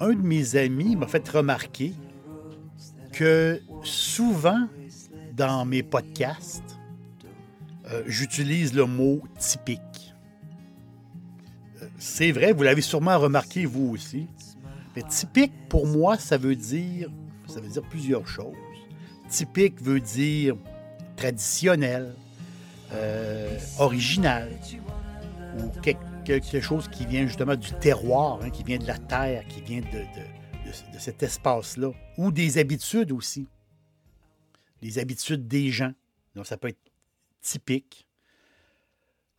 Un 0.00 0.12
de 0.14 0.22
mes 0.22 0.56
amis 0.56 0.96
m'a 0.96 1.06
fait 1.06 1.26
remarquer 1.28 1.92
que 3.12 3.60
souvent 3.82 4.68
dans 5.34 5.64
mes 5.64 5.82
podcasts, 5.82 6.78
euh, 7.90 8.02
j'utilise 8.06 8.74
le 8.74 8.86
mot 8.86 9.20
typique. 9.38 10.14
Euh, 11.82 11.86
c'est 11.98 12.32
vrai, 12.32 12.52
vous 12.52 12.62
l'avez 12.62 12.82
sûrement 12.82 13.18
remarqué 13.18 13.66
vous 13.66 13.90
aussi. 13.90 14.26
Mais 14.96 15.02
typique, 15.02 15.52
pour 15.68 15.86
moi, 15.86 16.16
ça 16.18 16.36
veut 16.36 16.56
dire, 16.56 17.10
ça 17.46 17.60
veut 17.60 17.68
dire 17.68 17.82
plusieurs 17.82 18.26
choses. 18.26 18.56
Typique 19.28 19.80
veut 19.82 20.00
dire 20.00 20.56
traditionnel, 21.20 22.14
euh, 22.92 23.58
original, 23.78 24.50
ou 25.58 25.68
quelque 26.24 26.60
chose 26.62 26.88
qui 26.88 27.04
vient 27.04 27.26
justement 27.26 27.56
du 27.56 27.72
terroir, 27.72 28.40
hein, 28.42 28.48
qui 28.48 28.64
vient 28.64 28.78
de 28.78 28.86
la 28.86 28.96
terre, 28.96 29.46
qui 29.48 29.60
vient 29.60 29.82
de, 29.82 30.98
cet 30.98 31.22
espace-là, 31.22 31.90
ou 32.16 32.32
des 32.32 32.56
habitudes 32.56 33.12
aussi. 33.12 33.46
Les 34.80 34.98
habitudes 34.98 35.46
des 35.46 35.70
gens. 35.70 35.92
Donc, 36.34 36.46
ça 36.46 36.56
peut 36.56 36.68
être 36.68 36.90
typique. 37.42 38.06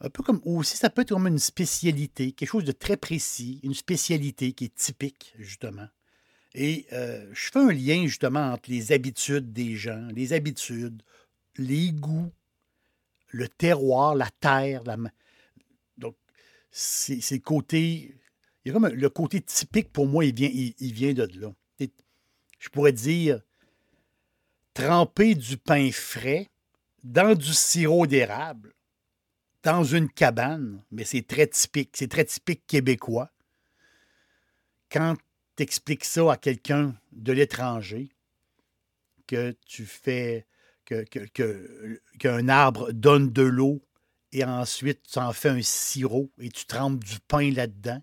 Un 0.01 0.09
peu 0.09 0.21
comme 0.21 0.41
aussi, 0.45 0.77
ça 0.77 0.91
peut 0.91 1.01
être 1.01 1.09
comme 1.09 1.27
une 1.27 1.39
spécialité, 1.39 2.31
quelque 2.31 2.49
chose 2.49 2.63
de 2.63 2.73
très 2.73 2.97
précis, 2.97 3.59
une 3.63 3.73
spécialité 3.73 4.53
qui 4.53 4.65
est 4.65 4.75
typique, 4.75 5.33
justement. 5.39 5.87
Et 6.53 6.85
euh, 6.91 7.27
je 7.33 7.49
fais 7.49 7.59
un 7.59 7.71
lien 7.71 8.05
justement 8.05 8.51
entre 8.51 8.69
les 8.69 8.91
habitudes 8.91 9.53
des 9.53 9.75
gens, 9.75 10.07
les 10.13 10.33
habitudes, 10.33 11.01
les 11.57 11.91
goûts, 11.91 12.31
le 13.29 13.47
terroir, 13.47 14.15
la 14.15 14.29
terre, 14.39 14.83
la, 14.83 14.97
c'est 16.71 17.31
le 17.31 17.39
côté. 17.39 18.15
Il 18.63 18.73
comme 18.73 18.87
le 18.87 19.09
côté 19.09 19.41
typique 19.41 19.91
pour 19.91 20.07
moi, 20.07 20.23
il 20.25 20.33
vient, 20.33 20.49
il, 20.53 20.93
vient 20.93 21.13
de 21.13 21.27
là. 21.39 21.51
Je 22.59 22.69
pourrais 22.69 22.93
dire 22.93 23.41
tremper 24.73 25.35
du 25.35 25.57
pain 25.57 25.91
frais 25.91 26.49
dans 27.03 27.35
du 27.35 27.53
sirop 27.53 28.05
d'érable, 28.05 28.73
dans 29.63 29.83
une 29.83 30.07
cabane, 30.09 30.83
mais 30.91 31.03
c'est 31.03 31.25
très 31.25 31.47
typique. 31.47 31.89
C'est 31.93 32.07
très 32.07 32.25
typique 32.25 32.65
québécois. 32.67 33.31
Quand 34.91 35.15
tu 35.55 35.63
expliques 35.63 36.05
ça 36.05 36.31
à 36.31 36.37
quelqu'un 36.37 36.95
de 37.11 37.33
l'étranger, 37.33 38.09
que 39.25 39.55
tu 39.65 39.85
fais 39.85 40.45
qu'un 42.19 42.49
arbre 42.49 42.91
donne 42.91 43.31
de 43.31 43.41
l'eau 43.41 43.81
et 44.31 44.43
ensuite 44.43 45.01
tu 45.11 45.19
en 45.19 45.33
fais 45.33 45.49
un 45.49 45.61
sirop 45.61 46.31
et 46.39 46.49
tu 46.49 46.65
trempes 46.65 47.03
du 47.03 47.19
pain 47.27 47.51
là-dedans. 47.51 48.01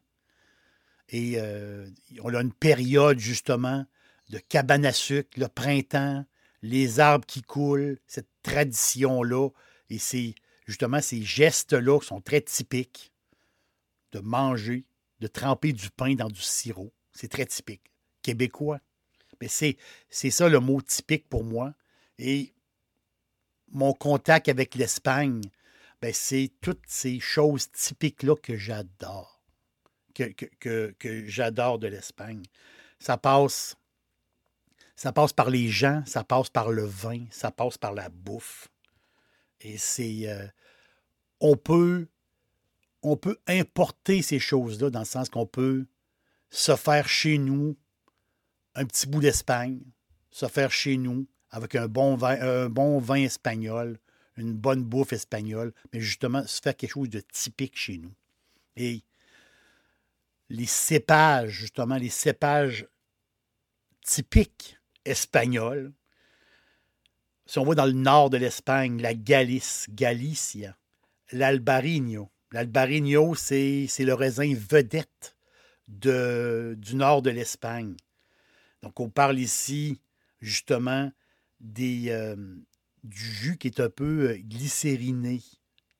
Et 1.08 1.34
euh, 1.38 1.88
on 2.22 2.34
a 2.34 2.40
une 2.40 2.52
période 2.52 3.18
justement 3.18 3.86
de 4.28 4.38
cabane 4.38 4.84
à 4.84 4.92
sucre, 4.92 5.30
le 5.38 5.48
printemps, 5.48 6.26
les 6.62 7.00
arbres 7.00 7.26
qui 7.26 7.42
coulent, 7.42 7.98
cette 8.06 8.28
tradition-là. 8.42 9.48
Et 9.88 9.98
c'est 9.98 10.34
justement 10.66 11.00
ces 11.00 11.22
gestes-là 11.22 12.00
sont 12.02 12.20
très 12.20 12.42
typiques 12.42 13.12
de 14.12 14.20
manger, 14.20 14.84
de 15.20 15.26
tremper 15.28 15.72
du 15.72 15.90
pain 15.90 16.14
dans 16.14 16.28
du 16.28 16.42
sirop. 16.42 16.92
C'est 17.12 17.28
très 17.28 17.46
typique. 17.46 17.92
Québécois. 18.22 18.80
Mais 19.40 19.48
c'est, 19.48 19.76
c'est 20.10 20.30
ça 20.30 20.48
le 20.48 20.60
mot 20.60 20.80
typique 20.82 21.28
pour 21.28 21.44
moi. 21.44 21.72
Et 22.18 22.52
mon 23.72 23.92
contact 23.92 24.48
avec 24.48 24.74
l'Espagne, 24.74 25.42
ben, 26.00 26.12
c'est 26.12 26.50
toutes 26.60 26.84
ces 26.86 27.20
choses 27.20 27.70
typiques-là 27.72 28.36
que 28.36 28.56
j'adore, 28.56 29.42
que, 30.14 31.24
j'adore 31.26 31.78
de 31.78 31.88
l'Espagne. 31.88 32.42
Ça 32.98 33.16
passe, 33.16 33.76
ça 34.96 35.12
passe 35.12 35.32
par 35.32 35.50
les 35.50 35.68
gens, 35.68 36.02
ça 36.06 36.24
passe 36.24 36.50
par 36.50 36.70
le 36.70 36.84
vin, 36.84 37.24
ça 37.30 37.50
passe 37.50 37.78
par 37.78 37.92
la 37.92 38.08
bouffe. 38.08 38.68
Et 39.60 39.78
c'est. 39.78 40.28
Euh, 40.28 40.46
on 41.40 41.56
peut. 41.56 42.08
On 43.02 43.16
peut 43.16 43.38
importer 43.46 44.22
ces 44.22 44.40
choses-là 44.40 44.90
dans 44.90 44.98
le 45.00 45.04
sens 45.04 45.28
qu'on 45.28 45.46
peut 45.46 45.86
se 46.50 46.74
faire 46.74 47.08
chez 47.08 47.38
nous 47.38 47.76
un 48.74 48.84
petit 48.84 49.06
bout 49.06 49.20
d'Espagne, 49.20 49.80
se 50.30 50.46
faire 50.46 50.72
chez 50.72 50.96
nous 50.96 51.26
avec 51.50 51.74
un 51.74 51.88
bon 51.88 52.16
vin, 52.16 53.14
espagnol, 53.16 53.98
une 54.36 54.54
bonne 54.54 54.84
bouffe 54.84 55.12
espagnole, 55.12 55.72
mais 55.92 56.00
justement 56.00 56.46
se 56.46 56.60
faire 56.60 56.76
quelque 56.76 56.92
chose 56.92 57.10
de 57.10 57.20
typique 57.20 57.76
chez 57.76 57.98
nous. 57.98 58.14
Et 58.76 59.02
les 60.48 60.66
cépages, 60.66 61.50
justement, 61.50 61.96
les 61.96 62.10
cépages 62.10 62.86
typiques 64.04 64.78
espagnols, 65.04 65.92
si 67.46 67.58
on 67.58 67.64
va 67.64 67.74
dans 67.74 67.86
le 67.86 67.92
nord 67.92 68.30
de 68.30 68.36
l'Espagne, 68.36 69.00
la 69.00 69.14
Galice, 69.14 69.86
Galicia, 69.90 70.76
l'Albarino. 71.32 72.30
L'Albarino, 72.52 73.34
c'est 73.34 73.88
le 73.98 74.14
raisin 74.14 74.54
vedette 74.54 75.36
de, 75.88 76.74
du 76.78 76.94
nord 76.94 77.22
de 77.22 77.30
l'Espagne. 77.30 77.94
Donc, 78.82 79.00
on 79.00 79.08
parle 79.10 79.38
ici, 79.38 80.00
justement, 80.40 81.10
des, 81.60 82.10
euh, 82.10 82.36
du 83.04 83.20
jus 83.20 83.56
qui 83.56 83.68
est 83.68 83.80
un 83.80 83.90
peu 83.90 84.30
euh, 84.30 84.38
glycériné, 84.38 85.42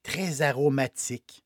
très 0.03 0.43
aromatique. 0.43 1.45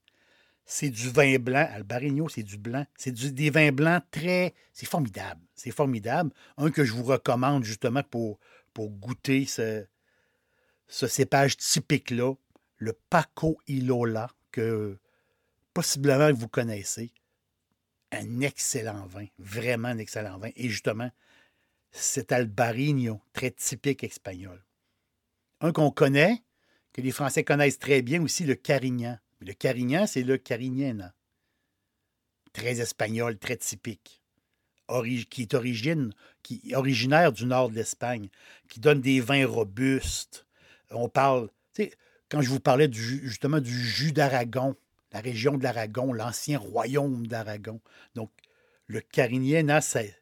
C'est 0.64 0.90
du 0.90 1.10
vin 1.10 1.38
blanc. 1.38 1.68
Albarino, 1.72 2.28
c'est 2.28 2.42
du 2.42 2.56
blanc. 2.56 2.86
C'est 2.96 3.12
des 3.12 3.50
vins 3.50 3.72
blancs 3.72 4.02
très. 4.10 4.54
C'est 4.72 4.86
formidable. 4.86 5.40
C'est 5.54 5.70
formidable. 5.70 6.30
Un 6.56 6.70
que 6.70 6.84
je 6.84 6.92
vous 6.92 7.02
recommande 7.02 7.64
justement 7.64 8.02
pour, 8.02 8.38
pour 8.72 8.90
goûter 8.90 9.44
ce, 9.44 9.84
ce 10.88 11.06
cépage 11.06 11.56
typique-là, 11.56 12.34
le 12.78 12.92
Paco 13.10 13.58
Ilola, 13.66 14.30
que 14.50 14.98
possiblement 15.74 16.32
vous 16.32 16.48
connaissez. 16.48 17.12
Un 18.12 18.40
excellent 18.40 19.06
vin. 19.06 19.26
Vraiment 19.38 19.88
un 19.88 19.98
excellent 19.98 20.38
vin. 20.38 20.50
Et 20.56 20.68
justement, 20.68 21.10
cet 21.92 22.32
Albarino, 22.32 23.20
très 23.32 23.50
typique 23.50 24.02
espagnol. 24.02 24.64
Un 25.60 25.72
qu'on 25.72 25.90
connaît, 25.90 26.42
que 26.92 27.00
les 27.00 27.12
Français 27.12 27.44
connaissent 27.44 27.78
très 27.78 28.02
bien 28.02 28.22
aussi, 28.22 28.44
le 28.44 28.54
Carignan. 28.54 29.18
Le 29.40 29.52
Carignan, 29.52 30.06
c'est 30.06 30.22
le 30.22 30.38
Carignana. 30.38 31.14
Très 32.52 32.80
espagnol, 32.80 33.38
très 33.38 33.56
typique. 33.56 34.22
qui 35.30 35.42
est 35.42 35.54
origine, 35.54 36.12
qui 36.42 36.74
originaire 36.74 37.32
du 37.32 37.46
nord 37.46 37.70
de 37.70 37.76
l'Espagne, 37.76 38.28
qui 38.68 38.80
donne 38.80 39.00
des 39.00 39.20
vins 39.20 39.46
robustes. 39.46 40.46
On 40.90 41.08
parle, 41.08 41.48
quand 42.28 42.42
je 42.42 42.48
vous 42.48 42.60
parlais 42.60 42.90
justement 42.92 43.60
du 43.60 43.72
jus 43.72 44.12
d'Aragon, 44.12 44.76
la 45.12 45.20
région 45.20 45.56
de 45.56 45.62
l'Aragon, 45.62 46.12
l'ancien 46.12 46.58
royaume 46.58 47.26
d'Aragon. 47.26 47.80
Donc, 48.14 48.30
le 48.86 49.00
Carignana, 49.00 49.80
c'est 49.80 50.21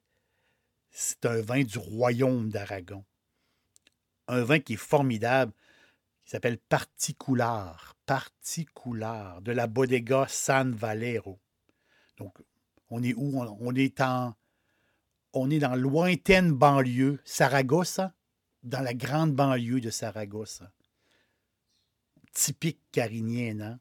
un 1.25 1.41
vin 1.41 1.63
du 1.63 1.79
royaume 1.79 2.51
d'Aragon 2.51 3.05
un 4.31 4.43
vin 4.43 4.61
qui 4.61 4.75
est 4.75 4.77
formidable, 4.77 5.53
qui 6.25 6.31
s'appelle 6.31 6.59
Particular. 6.59 7.97
Particular, 8.07 9.41
de 9.43 9.53
la 9.53 9.67
Bodega 9.67 10.27
San 10.29 10.73
Valero. 10.73 11.39
Donc, 12.17 12.37
on 12.89 13.03
est 13.03 13.15
où? 13.15 13.41
On 13.61 13.75
est 13.75 14.01
en, 14.01 14.35
on 15.33 15.49
est 15.51 15.61
dans 15.61 15.77
lointaine 15.77 16.53
banlieue, 16.53 17.21
Saragossa, 17.25 18.13
dans 18.65 18.81
la 18.81 18.95
grande 18.95 19.35
banlieue 19.35 19.81
de 19.81 19.91
Saragossa. 19.91 20.73
Typique 22.33 22.81
carinien, 22.91 23.55
non? 23.55 23.79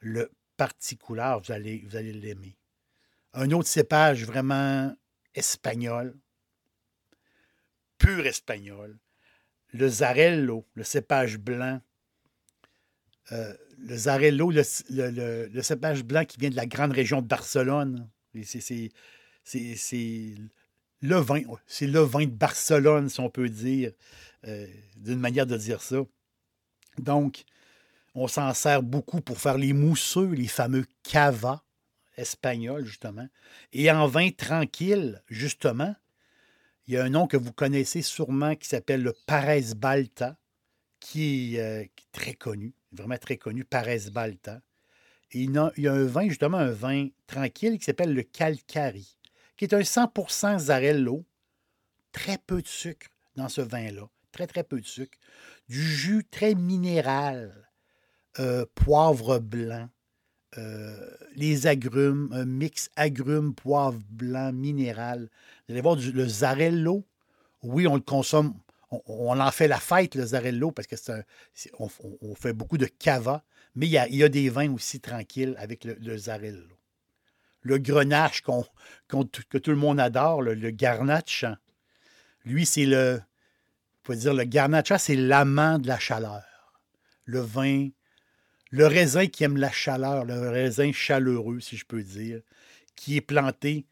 Le 0.00 0.30
particulier, 0.56 1.36
vous 1.42 1.52
allez, 1.52 1.84
vous 1.86 1.96
allez 1.96 2.12
l'aimer. 2.12 2.56
Un 3.34 3.50
autre 3.50 3.68
cépage 3.68 4.24
vraiment 4.24 4.94
espagnol, 5.34 6.18
pur 7.98 8.26
espagnol. 8.26 8.96
Le 9.72 9.88
Zarello, 9.88 10.66
le 10.74 10.84
cépage 10.84 11.38
blanc. 11.38 11.80
Euh, 13.32 13.52
le 13.78 13.96
Zarello, 13.96 14.50
le, 14.50 15.62
cépage 15.62 16.04
blanc 16.04 16.24
qui 16.24 16.38
vient 16.38 16.50
de 16.50 16.56
la 16.56 16.66
grande 16.66 16.92
région 16.92 17.20
de 17.20 17.26
Barcelone. 17.26 18.08
C'est 18.42 18.90
le 21.02 21.18
vin 22.00 22.24
de 22.24 22.30
Barcelone, 22.30 23.08
si 23.08 23.20
on 23.20 23.30
peut 23.30 23.48
dire, 23.48 23.92
euh, 24.46 24.66
d'une 24.96 25.20
manière 25.20 25.46
de 25.46 25.56
dire 25.56 25.82
ça. 25.82 25.98
Donc, 26.98 27.44
on 28.14 28.26
s'en 28.26 28.52
sert 28.54 28.82
beaucoup 28.82 29.20
pour 29.20 29.38
faire 29.38 29.58
les 29.58 29.72
mousseux, 29.72 30.30
les 30.32 30.48
fameux 30.48 30.86
cava 31.02 31.62
espagnols, 32.16 32.84
justement. 32.84 33.28
Et 33.72 33.90
en 33.90 34.06
vin 34.08 34.30
tranquille, 34.30 35.22
justement, 35.28 35.94
il 36.88 36.94
y 36.94 36.96
a 36.96 37.04
un 37.04 37.10
nom 37.10 37.26
que 37.26 37.36
vous 37.36 37.52
connaissez 37.52 38.02
sûrement 38.02 38.56
qui 38.56 38.66
s'appelle 38.66 39.02
le 39.02 39.14
Parez 39.26 39.74
Balta, 39.76 40.38
qui 41.00 41.56
est, 41.56 41.60
euh, 41.60 41.84
très 42.12 42.34
connu, 42.34 42.74
vraiment 42.92 43.18
très 43.18 43.36
connu, 43.36 43.64
Parez 43.64 44.10
Balta. 44.10 44.62
Et 45.32 45.42
il 45.42 45.52
y 45.52 45.58
a- 45.58 45.70
il 45.76 45.84
y 45.84 45.88
a 45.88 45.92
un 45.92 46.06
vin, 46.06 46.26
justement, 46.28 46.56
un 46.56 46.70
vin 46.70 47.08
tranquille 47.26 47.78
qui 47.78 47.84
s'appelle 47.84 48.14
le 48.14 48.22
Calcari, 48.22 49.16
qui 49.56 49.66
est 49.66 49.74
un 49.74 49.84
100% 49.84 50.58
Zarello. 50.58 51.26
Très 52.10 52.38
peu 52.38 52.62
de 52.62 52.66
sucre 52.66 53.08
dans 53.36 53.50
ce 53.50 53.60
vin-là. 53.60 54.08
Très, 54.32 54.46
très 54.46 54.64
peu 54.64 54.80
de 54.80 54.86
sucre. 54.86 55.18
Du 55.68 55.82
jus 55.82 56.24
très 56.24 56.54
minéral. 56.54 57.64
euh, 58.40 58.64
poivre 58.74 59.40
blanc. 59.40 59.88
Euh, 60.56 61.10
les 61.36 61.66
agrumes, 61.66 62.30
un 62.32 62.46
mix 62.46 62.90
agrumes, 62.96 63.54
poivre 63.54 63.98
blanc, 64.08 64.52
minéral. 64.52 65.28
Vous 65.66 65.72
allez 65.72 65.82
voir 65.82 65.96
le 65.96 66.26
Zarello. 66.26 67.04
Oui, 67.62 67.86
on 67.86 67.96
le 67.96 68.00
consomme. 68.00 68.54
On, 68.90 69.38
en 69.38 69.50
fait 69.50 69.68
la 69.68 69.78
fête, 69.78 70.14
le 70.14 70.24
Zarello, 70.24 70.70
parce 70.70 70.88
que 70.88 70.96
c'est 70.96 71.70
on, 71.78 72.34
fait 72.34 72.54
beaucoup 72.54 72.78
de 72.78 72.86
cava. 72.86 73.44
Mais 73.74 73.86
il 73.86 73.90
y 73.90 73.98
a, 73.98 74.08
il 74.08 74.26
des 74.30 74.48
vins 74.48 74.72
aussi 74.72 75.00
tranquilles 75.00 75.54
avec 75.58 75.84
le, 75.84 76.16
Zarello. 76.16 76.64
Le 77.60 77.76
grenache 77.78 78.42
que 78.42 79.58
tout 79.58 79.70
le 79.70 79.76
monde 79.76 80.00
adore, 80.00 80.40
le, 80.40 80.54
le. 80.54 80.72
Lui, 82.46 82.64
c'est 82.64 82.86
le. 82.86 83.20
faut 84.02 84.14
dire, 84.14 84.32
le 84.32 84.44
garnacha, 84.44 84.96
c'est 84.96 85.16
l'amant 85.16 85.78
de 85.78 85.88
la 85.88 85.98
chaleur. 85.98 86.42
Le 87.26 87.40
vin, 87.40 87.90
le 88.70 88.86
raisin 88.86 89.26
qui 89.26 89.44
aime 89.44 89.56
la 89.56 89.70
chaleur, 89.70 90.24
le 90.24 90.50
raisin 90.50 90.92
chaleureux, 90.92 91.60
si 91.60 91.76
je 91.76 91.84
peux 91.86 92.02
dire, 92.02 92.40
qui 92.96 93.16
est 93.16 93.20
planté. 93.20 93.86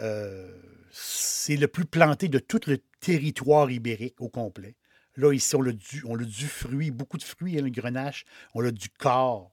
euh, 0.00 0.50
c'est 0.90 1.56
le 1.56 1.68
plus 1.68 1.84
planté 1.84 2.28
de 2.28 2.38
tout 2.38 2.60
le 2.66 2.78
territoire 3.00 3.70
ibérique 3.70 4.20
au 4.20 4.28
complet. 4.28 4.74
Là, 5.16 5.32
ici, 5.32 5.54
on 5.56 5.64
a 5.66 5.72
du, 5.72 6.02
on 6.06 6.16
du 6.16 6.46
fruit, 6.46 6.90
beaucoup 6.90 7.18
de 7.18 7.22
fruits, 7.22 7.58
hein, 7.58 7.62
le 7.62 7.70
grenache. 7.70 8.24
On 8.54 8.64
a 8.64 8.70
du 8.70 8.88
corps. 8.90 9.52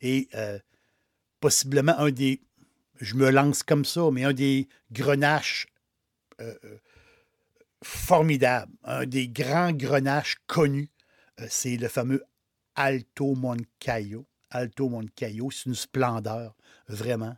Et 0.00 0.28
euh, 0.34 0.58
possiblement 1.40 1.98
un 1.98 2.10
des, 2.10 2.42
je 3.00 3.14
me 3.14 3.30
lance 3.30 3.62
comme 3.62 3.84
ça, 3.84 4.10
mais 4.12 4.24
un 4.24 4.32
des 4.32 4.68
grenaches 4.90 5.66
euh, 6.40 6.54
formidables, 7.82 8.72
un 8.84 9.06
des 9.06 9.28
grands 9.28 9.72
grenaches 9.72 10.36
connus, 10.46 10.90
c'est 11.48 11.76
le 11.76 11.88
fameux 11.88 12.22
Alto 12.74 13.34
Moncayo. 13.34 14.26
Alto 14.50 14.88
Moncayo, 14.88 15.50
c'est 15.50 15.66
une 15.66 15.74
splendeur, 15.74 16.54
vraiment. 16.88 17.36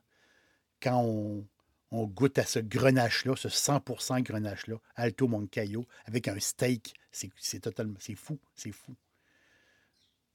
Quand 0.81 1.00
on, 1.02 1.46
on 1.90 2.06
goûte 2.06 2.38
à 2.38 2.44
ce 2.44 2.58
grenache-là, 2.58 3.36
ce 3.36 3.48
100% 3.48 4.22
grenache-là, 4.22 4.76
Alto 4.96 5.28
Moncayo, 5.28 5.86
avec 6.06 6.28
un 6.28 6.40
steak, 6.40 6.94
c'est 7.12 7.60
totalement, 7.60 7.98
c'est 8.00 8.16
fou, 8.16 8.38
c'est 8.54 8.72
fou. 8.72 8.96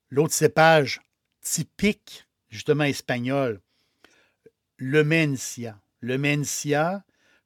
L'autre 0.09 0.33
cépage 0.33 1.01
typique, 1.41 2.27
justement 2.49 2.85
espagnol, 2.85 3.61
le 4.77 5.03
Mencia. 5.03 5.79
Le 6.01 6.17
Mencia 6.17 7.03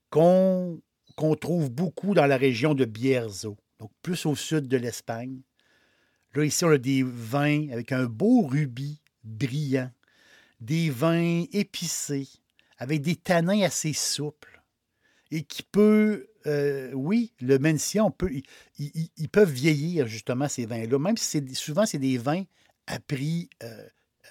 qu'on 0.09 0.81
qu'on 1.15 1.35
trouve 1.35 1.69
beaucoup 1.69 2.13
dans 2.13 2.25
la 2.25 2.37
région 2.37 2.73
de 2.73 2.85
Bierzo, 2.85 3.57
donc 3.79 3.91
plus 4.01 4.25
au 4.25 4.35
sud 4.35 4.67
de 4.67 4.77
l'Espagne. 4.77 5.41
Là, 6.35 6.45
ici, 6.45 6.65
on 6.65 6.69
a 6.69 6.77
des 6.77 7.03
vins 7.03 7.69
avec 7.71 7.91
un 7.91 8.05
beau 8.05 8.41
rubis 8.41 9.01
brillant, 9.23 9.91
des 10.59 10.89
vins 10.89 11.43
épicés, 11.51 12.27
avec 12.77 13.01
des 13.01 13.15
tanins 13.15 13.61
assez 13.61 13.93
souples, 13.93 14.61
et 15.31 15.43
qui 15.43 15.63
peut, 15.63 16.27
euh, 16.47 16.91
oui, 16.93 17.33
le 17.39 17.59
Mencia, 17.59 18.03
on 18.03 18.11
peut, 18.11 18.31
ils, 18.77 19.29
peuvent 19.29 19.51
vieillir, 19.51 20.07
justement, 20.07 20.47
ces 20.47 20.65
vins-là, 20.65 20.99
même 20.99 21.17
si 21.17 21.55
souvent, 21.55 21.85
c'est 21.85 21.99
des 21.99 22.17
vins 22.17 22.43
à 22.87 22.99
prix 22.99 23.49
euh, 23.63 23.87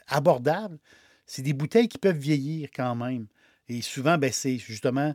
abordable, 0.08 0.78
c'est 1.26 1.42
des 1.42 1.52
bouteilles 1.52 1.88
qui 1.88 1.98
peuvent 1.98 2.18
vieillir 2.18 2.68
quand 2.74 2.94
même. 2.94 3.26
Et 3.68 3.80
souvent, 3.80 4.18
ben, 4.18 4.32
c'est 4.32 4.58
justement, 4.58 5.14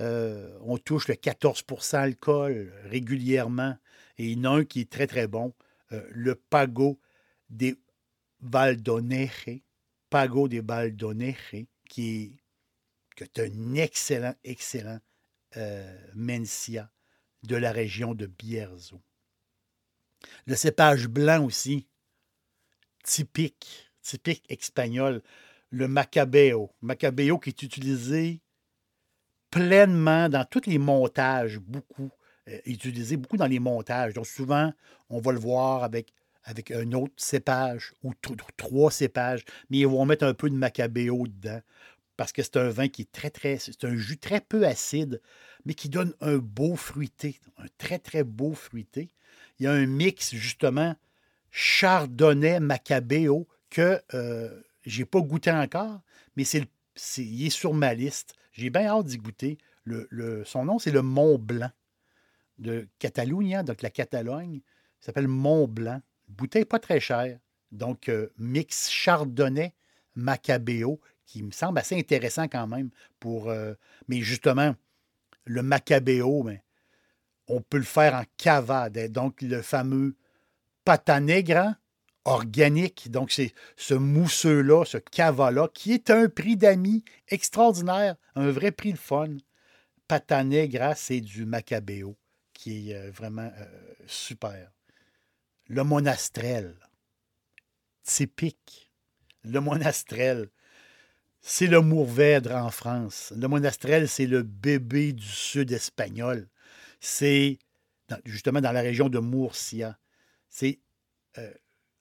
euh, 0.00 0.58
on 0.62 0.76
touche 0.76 1.08
le 1.08 1.14
14% 1.14 1.96
alcool 1.96 2.72
régulièrement. 2.84 3.76
Et 4.18 4.26
il 4.26 4.38
y 4.38 4.46
en 4.46 4.52
a 4.52 4.58
un 4.58 4.64
qui 4.64 4.80
est 4.80 4.90
très, 4.90 5.06
très 5.06 5.26
bon, 5.26 5.54
le 5.90 6.34
Pago 6.34 7.00
de 7.50 7.78
Valdoneje. 8.40 9.62
Pago 10.10 10.48
de 10.48 10.60
Valdoneje, 10.60 11.66
qui 11.88 12.22
est, 12.22 12.32
qui 13.16 13.24
est 13.24 13.38
un 13.40 13.74
excellent, 13.74 14.34
excellent 14.44 15.00
euh, 15.56 15.98
Mencia 16.14 16.90
de 17.42 17.56
la 17.56 17.72
région 17.72 18.14
de 18.14 18.26
Bierzo. 18.26 19.02
Le 20.46 20.54
cépage 20.54 21.08
blanc 21.08 21.44
aussi, 21.44 21.86
typique, 23.04 23.92
typique 24.02 24.44
espagnol, 24.48 25.22
le 25.70 25.88
macabeo. 25.88 26.70
Macabeo 26.80 27.38
qui 27.38 27.50
est 27.50 27.62
utilisé 27.62 28.40
pleinement 29.50 30.28
dans 30.28 30.44
tous 30.44 30.66
les 30.66 30.78
montages, 30.78 31.58
beaucoup, 31.58 32.10
euh, 32.48 32.58
utilisé 32.64 33.16
beaucoup 33.16 33.36
dans 33.36 33.46
les 33.46 33.58
montages. 33.58 34.14
Donc 34.14 34.26
souvent, 34.26 34.72
on 35.10 35.20
va 35.20 35.32
le 35.32 35.38
voir 35.38 35.84
avec, 35.84 36.12
avec 36.44 36.70
un 36.70 36.92
autre 36.92 37.14
cépage 37.16 37.92
ou 38.02 38.12
tr- 38.12 38.36
tr- 38.36 38.48
trois 38.56 38.90
cépages, 38.90 39.44
mais 39.70 39.78
ils 39.78 39.86
vont 39.86 40.04
mettre 40.04 40.24
un 40.24 40.34
peu 40.34 40.50
de 40.50 40.56
macabeo 40.56 41.26
dedans 41.26 41.60
parce 42.16 42.32
que 42.32 42.42
c'est 42.42 42.56
un 42.56 42.70
vin 42.70 42.88
qui 42.88 43.02
est 43.02 43.12
très, 43.12 43.30
très, 43.30 43.58
c'est 43.58 43.84
un 43.84 43.94
jus 43.94 44.18
très 44.18 44.40
peu 44.40 44.66
acide, 44.66 45.20
mais 45.64 45.74
qui 45.74 45.88
donne 45.88 46.14
un 46.20 46.38
beau 46.38 46.76
fruité, 46.76 47.38
un 47.58 47.66
très, 47.78 47.98
très 47.98 48.24
beau 48.24 48.54
fruité. 48.54 49.10
Il 49.58 49.64
y 49.64 49.66
a 49.66 49.72
un 49.72 49.86
mix, 49.86 50.34
justement, 50.34 50.94
chardonnay 51.50 52.60
macabeo 52.60 53.46
que 53.70 54.00
euh, 54.14 54.62
j'ai 54.84 55.04
pas 55.04 55.20
goûté 55.20 55.50
encore, 55.50 56.00
mais 56.36 56.44
c'est, 56.44 56.66
il 57.18 57.46
est 57.46 57.50
sur 57.50 57.74
ma 57.74 57.94
liste. 57.94 58.34
J'ai 58.52 58.70
bien 58.70 58.86
hâte 58.86 59.06
d'y 59.06 59.18
goûter. 59.18 59.58
Le, 59.84 60.06
le- 60.10 60.44
son 60.44 60.64
nom, 60.64 60.78
c'est 60.78 60.90
le 60.90 61.02
Mont 61.02 61.38
Blanc 61.38 61.70
de 62.58 62.88
Catalunya, 62.98 63.62
donc 63.62 63.82
la 63.82 63.90
Catalogne. 63.90 64.60
S'appelle 65.00 65.28
Mont 65.28 65.68
Blanc. 65.68 66.00
Bouteille 66.28 66.64
pas 66.64 66.78
très 66.78 67.00
chère. 67.00 67.38
Donc, 67.70 68.08
euh, 68.08 68.28
mix 68.38 68.90
chardonnay 68.90 69.74
macabeo, 70.14 71.00
qui 71.26 71.42
me 71.42 71.50
semble 71.50 71.78
assez 71.78 71.98
intéressant 71.98 72.48
quand 72.48 72.66
même. 72.66 72.90
pour. 73.20 73.50
euh, 73.50 73.74
mais 74.08 74.20
justement, 74.20 74.74
le 75.44 75.62
macabeo, 75.62 76.42
ben, 76.42 76.60
on 77.48 77.60
peut 77.60 77.78
le 77.78 77.84
faire 77.84 78.14
en 78.14 78.24
cavade. 78.36 78.98
hein. 78.98 79.08
Donc, 79.08 79.42
le 79.42 79.62
fameux 79.62 80.16
pata 80.84 81.20
negra 81.20 81.76
organique. 82.24 83.10
Donc, 83.10 83.30
c'est 83.30 83.52
ce 83.76 83.94
mousseux-là, 83.94 84.84
ce 84.84 84.98
cava-là, 84.98 85.68
qui 85.72 85.92
est 85.92 86.10
un 86.10 86.28
prix 86.28 86.56
d'amis 86.56 87.04
extraordinaire, 87.28 88.16
un 88.34 88.50
vrai 88.50 88.72
prix 88.72 88.92
de 88.92 88.98
fun. 88.98 89.36
Pata 90.08 90.42
negra, 90.44 90.94
c'est 90.94 91.20
du 91.20 91.44
macabeo, 91.46 92.16
qui 92.56 92.90
est 92.90 92.94
euh, 92.94 93.10
vraiment 93.10 93.50
euh, 93.58 93.66
super. 94.06 94.70
Le 95.68 95.84
monastrel, 95.84 96.76
typique. 98.02 98.90
Le 99.44 99.60
monastrel, 99.60 100.48
c'est 101.40 101.66
le 101.66 101.80
Mourvèdre 101.80 102.54
en 102.54 102.70
France. 102.70 103.32
Le 103.36 103.46
monastrel, 103.46 104.08
c'est 104.08 104.26
le 104.26 104.42
bébé 104.42 105.12
du 105.12 105.26
sud 105.26 105.70
espagnol. 105.72 106.48
C'est 107.00 107.58
justement 108.24 108.60
dans 108.60 108.72
la 108.72 108.80
région 108.80 109.08
de 109.08 109.18
Murcia. 109.18 109.98
C'est, 110.48 110.80
euh, 111.38 111.52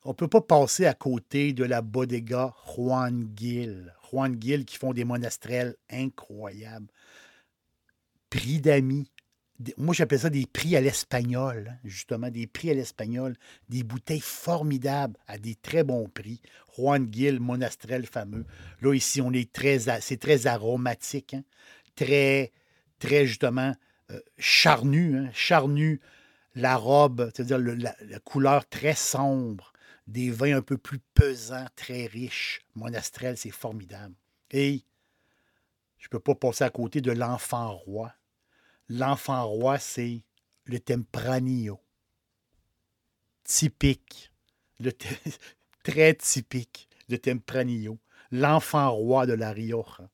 on 0.03 0.09
ne 0.09 0.15
peut 0.15 0.27
pas 0.27 0.41
passer 0.41 0.85
à 0.85 0.93
côté 0.93 1.53
de 1.53 1.63
la 1.63 1.81
bodega 1.81 2.53
Juan 2.65 3.31
Gil. 3.35 3.93
Juan 4.09 4.35
Gil 4.39 4.65
qui 4.65 4.77
font 4.77 4.93
des 4.93 5.03
monastrels 5.03 5.75
incroyables. 5.89 6.91
prix 8.29 8.59
d'amis. 8.61 9.09
Moi, 9.77 9.93
j'appelle 9.93 10.19
ça 10.19 10.29
des 10.29 10.45
prix 10.45 10.75
à 10.75 10.81
l'espagnol, 10.81 11.77
justement, 11.85 12.29
des 12.29 12.45
prix 12.45 12.71
à 12.71 12.73
l'espagnol, 12.73 13.35
des 13.69 13.83
bouteilles 13.83 14.19
formidables 14.19 15.15
à 15.27 15.37
des 15.37 15.55
très 15.55 15.83
bons 15.83 16.09
prix. 16.09 16.41
Juan 16.77 17.07
Gil, 17.11 17.39
Monastrel 17.39 18.05
fameux. 18.05 18.45
Là, 18.81 18.93
ici, 18.93 19.21
on 19.21 19.31
est 19.31 19.51
très, 19.51 19.79
c'est 20.01 20.17
très 20.17 20.47
aromatique, 20.47 21.35
hein, 21.35 21.43
très, 21.95 22.51
très, 22.99 23.25
justement, 23.25 23.73
euh, 24.11 24.19
charnu, 24.37 25.17
hein, 25.17 25.29
charnu. 25.33 26.01
La 26.57 26.77
robe, 26.77 27.31
c'est-à-dire 27.33 27.59
la, 27.59 27.95
la 28.01 28.19
couleur 28.19 28.67
très 28.67 28.95
sombre, 28.95 29.73
des 30.07 30.31
vins 30.31 30.57
un 30.57 30.61
peu 30.61 30.77
plus 30.77 30.99
pesants, 31.13 31.67
très 31.75 32.05
riches. 32.05 32.61
Monastrel, 32.75 33.37
c'est 33.37 33.51
formidable. 33.51 34.15
Et 34.51 34.83
je 35.97 36.07
ne 36.07 36.09
peux 36.09 36.19
pas 36.19 36.35
passer 36.35 36.63
à 36.63 36.69
côté 36.69 37.01
de 37.01 37.11
l'enfant 37.11 37.73
roi. 37.73 38.13
L'enfant 38.89 39.47
roi, 39.47 39.79
c'est 39.79 40.21
le 40.65 40.79
Tempranillo. 40.79 41.79
Typique. 43.43 44.31
Très 45.83 46.13
typique, 46.15 46.87
le 47.09 47.17
Tempranillo. 47.17 47.99
L'enfant 48.31 48.91
roi 48.91 49.25
de 49.25 49.33
la 49.33 49.51
Rioja. 49.51 50.09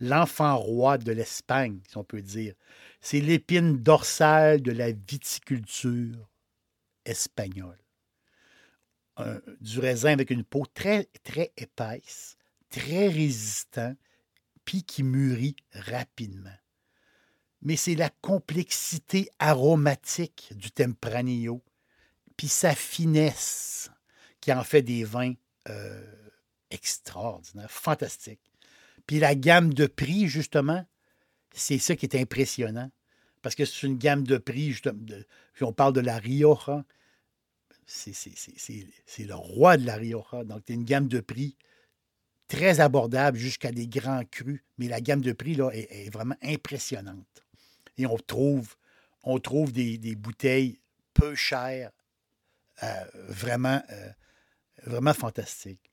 L'enfant 0.00 0.56
roi 0.56 0.98
de 0.98 1.12
l'Espagne, 1.12 1.80
si 1.88 1.96
on 1.96 2.04
peut 2.04 2.22
dire. 2.22 2.54
C'est 3.00 3.20
l'épine 3.20 3.78
dorsale 3.82 4.60
de 4.60 4.72
la 4.72 4.90
viticulture 4.92 6.28
espagnole. 7.04 7.78
Du 9.60 9.78
raisin 9.78 10.12
avec 10.12 10.30
une 10.30 10.42
peau 10.42 10.64
très, 10.74 11.04
très 11.22 11.52
épaisse, 11.56 12.36
très 12.70 13.06
résistant, 13.08 13.94
puis 14.64 14.82
qui 14.82 15.02
mûrit 15.04 15.56
rapidement. 15.72 16.56
Mais 17.62 17.76
c'est 17.76 17.94
la 17.94 18.10
complexité 18.10 19.30
aromatique 19.38 20.52
du 20.56 20.70
Tempranillo, 20.70 21.62
puis 22.36 22.48
sa 22.48 22.74
finesse 22.74 23.90
qui 24.40 24.52
en 24.52 24.64
fait 24.64 24.82
des 24.82 25.04
vins 25.04 25.34
euh, 25.68 26.04
extraordinaires, 26.70 27.70
fantastiques. 27.70 28.50
Puis 29.06 29.20
la 29.20 29.34
gamme 29.34 29.72
de 29.72 29.86
prix, 29.86 30.26
justement, 30.26 30.84
c'est 31.54 31.78
ça 31.78 31.94
qui 31.94 32.06
est 32.06 32.16
impressionnant. 32.20 32.90
Parce 33.42 33.54
que 33.54 33.64
c'est 33.64 33.86
une 33.86 33.98
gamme 33.98 34.24
de 34.24 34.38
prix, 34.38 34.70
justement, 34.70 34.98
de- 35.00 35.26
puis 35.52 35.64
on 35.64 35.72
parle 35.72 35.92
de 35.92 36.00
la 36.00 36.18
Rioja, 36.18 36.84
c'est- 37.86 38.12
le 39.18 39.34
roi 39.34 39.76
de 39.76 39.84
la 39.86 39.96
Rioja. 39.96 40.44
Donc, 40.44 40.62
c'est 40.66 40.74
une 40.74 40.84
gamme 40.84 41.08
de 41.08 41.20
prix 41.20 41.56
très 42.48 42.80
abordable 42.80 43.38
jusqu'à 43.38 43.72
des 43.72 43.86
grands 43.88 44.24
crus. 44.24 44.62
Mais 44.78 44.88
la 44.88 45.00
gamme 45.00 45.20
de 45.20 45.32
prix 45.32 45.54
là, 45.54 45.70
est 45.72 46.10
vraiment 46.12 46.36
impressionnante. 46.42 47.41
Et 47.98 48.06
on 48.06 48.16
trouve, 48.16 48.76
des, 49.72 50.16
bouteilles 50.16 50.80
peu 51.14 51.34
chères, 51.34 51.92
euh, 52.82 53.04
vraiment, 53.28 53.82
euh, 53.90 54.08
vraiment 54.84 55.14
fantastiques. 55.14 55.90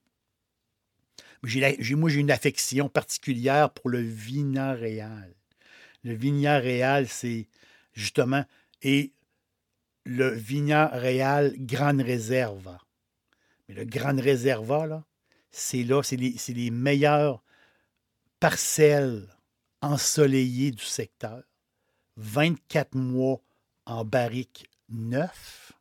J'ai 1.44 1.96
moi, 1.96 2.10
j'ai 2.10 2.20
une 2.20 2.32
affection 2.32 2.89
particulière 2.89 3.70
pour 3.72 3.89
le 3.89 4.00
Vina 4.00 4.74
Réal. 4.74 5.34
Le 6.03 6.13
Vigna 6.13 6.60
Réal, 6.60 7.08
c'est 7.08 7.48
justement, 7.94 8.46
et 8.82 9.13
le 10.06 10.29
Vigna 10.29 10.88
Réal 10.88 11.53
Grande 11.58 12.01
Réserva. 12.01 12.79
Mais 13.68 13.75
le 13.75 13.86
Grande 13.86 14.20
Réserva, 14.20 14.88
là, 14.88 15.06
c'est 15.51 15.84
là, 15.84 16.01
c'est 16.03 16.15
les, 16.15 16.38
c'est 16.38 16.53
les 16.53 16.72
meilleures 16.72 17.44
parcelles 18.39 19.27
ensoleillées 19.82 20.72
du 20.72 20.84
secteur. 20.84 21.44
24 22.20 22.96
mois 22.96 23.42
en 23.86 24.04
barrique 24.04 24.70
neuf, 24.90 25.72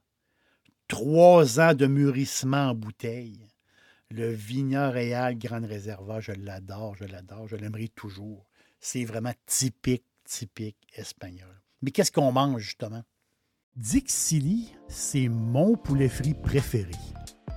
3 0.86 1.60
ans 1.60 1.74
de 1.74 1.86
mûrissement 1.86 2.70
en 2.70 2.74
bouteille. 2.74 3.48
Le 4.10 4.30
Vigna 4.30 4.88
Réal 4.90 5.36
Grande 5.36 5.64
Réserva, 5.64 6.20
je 6.20 6.32
l'adore, 6.32 6.94
je 6.94 7.04
l'adore, 7.04 7.48
je 7.48 7.56
l'aimerai 7.56 7.88
toujours. 7.88 8.46
C'est 8.80 9.04
vraiment 9.04 9.34
typique, 9.46 10.04
typique 10.24 10.78
espagnol. 10.94 11.60
Mais 11.82 11.90
qu'est-ce 11.90 12.12
qu'on 12.12 12.32
mange, 12.32 12.62
justement? 12.62 13.02
Dixili, 13.76 14.72
c'est 14.88 15.28
mon 15.28 15.76
poulet 15.76 16.08
frit 16.08 16.34
préféré. 16.34 16.92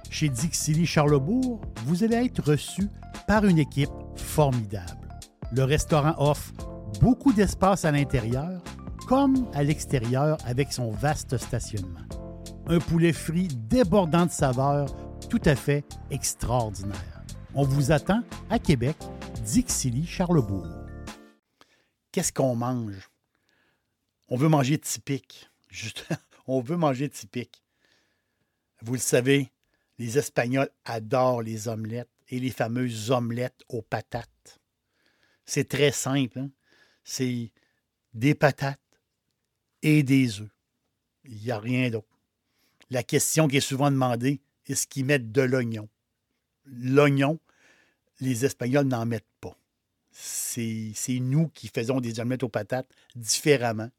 Chez 0.10 0.28
Dixili 0.28 0.86
Charlebourg, 0.86 1.62
vous 1.86 2.04
allez 2.04 2.26
être 2.26 2.44
reçu 2.44 2.84
par 3.28 3.46
une 3.46 3.60
équipe 3.60 3.90
formidable. 4.16 5.08
Le 5.54 5.64
restaurant 5.64 6.16
offre 6.18 6.52
beaucoup 7.02 7.34
d'espace 7.34 7.84
à 7.84 7.92
l'intérieur 7.92 8.62
comme 9.08 9.50
à 9.54 9.64
l'extérieur 9.64 10.38
avec 10.46 10.72
son 10.72 10.92
vaste 10.92 11.38
stationnement. 11.38 12.06
Un 12.68 12.80
poulet 12.80 13.12
frit 13.12 13.48
débordant 13.48 14.28
de 14.28 14.32
saveurs, 14.32 14.88
tout 15.28 15.42
à 15.46 15.56
fait 15.56 15.84
extraordinaire. 16.12 17.24
On 17.56 17.64
vous 17.64 17.92
attend 17.92 18.22
à 18.50 18.60
Québec, 18.60 18.96
Dixilly, 19.44 20.06
Charlebourg. 20.06 20.68
Qu'est-ce 22.12 22.32
qu'on 22.32 22.56
mange? 22.56 23.10
On 24.30 24.38
veut 24.38 24.48
manger 24.48 24.78
typique. 24.78 25.50
Juste, 25.70 26.08
on 26.48 26.62
veut 26.62 26.78
manger 26.78 27.10
typique. 27.10 27.64
Vous 28.84 28.94
le 28.94 29.00
savez, 29.00 29.52
les 29.98 30.18
Espagnols 30.18 30.70
adorent 30.86 31.42
les 31.42 31.68
omelettes 31.68 32.10
et 32.30 32.40
les 32.40 32.52
fameuses 32.52 33.12
omelettes 33.12 33.64
aux 33.70 33.82
patates. 33.82 34.60
C'est 35.46 35.68
très 35.68 35.92
simple. 35.92 36.40
hein? 36.40 36.50
C'est 37.04 37.52
des 38.14 38.36
patates 38.36 38.80
et 39.82 40.04
des 40.04 40.42
œufs. 40.42 40.50
Il 41.26 41.38
n'y 41.38 41.52
a 41.52 41.60
rien 41.60 41.90
d'autre. 41.90 42.08
La 42.90 43.04
question 43.04 43.48
qui 43.48 43.58
est 43.58 43.62
souvent 43.62 43.90
demandée, 43.90 44.42
est-ce 44.68 44.88
qu'ils 44.88 45.06
mettent 45.06 45.32
de 45.32 45.42
l'oignon? 45.42 45.88
L'oignon, 46.66 47.40
les 48.20 48.46
Espagnols 48.46 48.88
n'en 48.88 49.06
mettent 49.06 49.26
pas. 49.40 49.58
C'est 50.12 51.20
nous 51.20 51.48
qui 51.50 51.70
faisons 51.70 52.02
des 52.02 52.20
omelettes 52.20 52.44
aux 52.44 52.50
patates 52.50 52.90
différemment. 53.16 53.90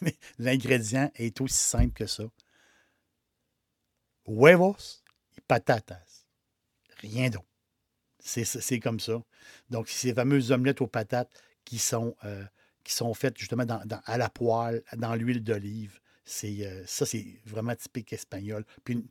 L'ingrédient 0.38 1.10
est 1.14 1.40
aussi 1.40 1.58
simple 1.58 1.92
que 1.92 2.06
ça. 2.06 2.24
Huevos 4.26 5.02
et 5.36 5.40
patatas. 5.42 6.24
Rien 6.98 7.28
d'autre. 7.28 7.46
C'est 8.18 8.80
comme 8.80 9.00
ça. 9.00 9.22
Donc, 9.68 9.88
ces 9.88 10.14
fameuses 10.14 10.52
omelettes 10.52 10.80
aux 10.80 10.86
patates 10.86 11.32
qui 11.64 11.78
sont, 11.78 12.16
euh, 12.24 12.44
qui 12.84 12.92
sont 12.92 13.12
faites 13.14 13.38
justement 13.38 13.64
dans- 13.64 13.82
à 14.04 14.18
la 14.18 14.28
poêle, 14.28 14.82
dans 14.96 15.14
l'huile 15.14 15.42
d'olive. 15.42 16.00
Euh, 16.44 16.82
ça, 16.86 17.06
c'est 17.06 17.40
vraiment 17.44 17.74
typique 17.74 18.12
espagnol. 18.12 18.64
Puis, 18.84 19.04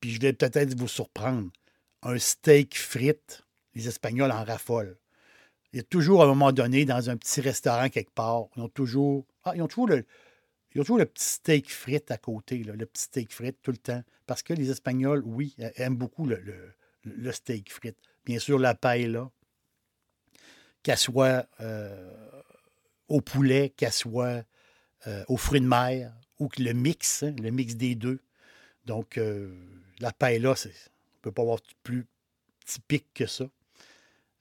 puis 0.00 0.10
je 0.10 0.20
vais 0.20 0.32
peut-être 0.32 0.74
vous 0.78 0.88
surprendre. 0.88 1.50
Un 2.02 2.18
steak 2.18 2.76
frites, 2.78 3.42
les 3.74 3.88
Espagnols 3.88 4.30
en 4.32 4.44
raffolent. 4.44 4.96
Il 5.72 5.76
y 5.76 5.80
a 5.80 5.82
toujours, 5.84 6.22
à 6.22 6.24
un 6.24 6.28
moment 6.28 6.52
donné, 6.52 6.84
dans 6.84 7.10
un 7.10 7.16
petit 7.16 7.40
restaurant 7.40 7.88
quelque 7.88 8.12
part, 8.12 8.46
ils 8.56 8.62
ont 8.62 8.68
toujours, 8.68 9.26
ah, 9.44 9.52
ils 9.54 9.62
ont 9.62 9.68
toujours 9.68 9.86
le, 9.88 10.04
ils 10.74 10.80
ont 10.80 10.84
toujours 10.84 10.98
le 10.98 11.06
petit 11.06 11.24
steak 11.24 11.70
frites 11.70 12.10
à 12.10 12.18
côté, 12.18 12.64
là, 12.64 12.74
le 12.74 12.86
petit 12.86 13.02
steak 13.04 13.32
frites 13.32 13.58
tout 13.62 13.70
le 13.70 13.76
temps. 13.76 14.02
Parce 14.26 14.42
que 14.42 14.52
les 14.54 14.70
Espagnols, 14.70 15.22
oui, 15.24 15.54
aiment 15.76 15.96
beaucoup 15.96 16.26
le, 16.26 16.36
le- 16.40 16.74
le 17.04 17.32
steak 17.32 17.70
frites. 17.72 17.98
Bien 18.24 18.38
sûr, 18.38 18.58
la 18.58 18.74
paella, 18.74 19.30
qu'elle 20.82 20.98
soit 20.98 21.46
euh, 21.60 22.10
au 23.08 23.20
poulet, 23.20 23.70
qu'elle 23.70 23.92
soit 23.92 24.44
euh, 25.06 25.24
aux 25.28 25.36
fruits 25.36 25.60
de 25.60 25.66
mer, 25.66 26.12
ou 26.38 26.48
que 26.48 26.62
le 26.62 26.72
mix, 26.72 27.22
hein, 27.22 27.34
le 27.42 27.50
mix 27.50 27.74
des 27.74 27.94
deux. 27.94 28.20
Donc, 28.84 29.18
euh, 29.18 29.54
la 29.98 30.12
paella, 30.12 30.50
on 30.50 30.68
ne 30.68 30.72
peut 31.22 31.32
pas 31.32 31.42
avoir 31.42 31.60
plus 31.82 32.06
typique 32.64 33.06
que 33.14 33.26
ça. 33.26 33.44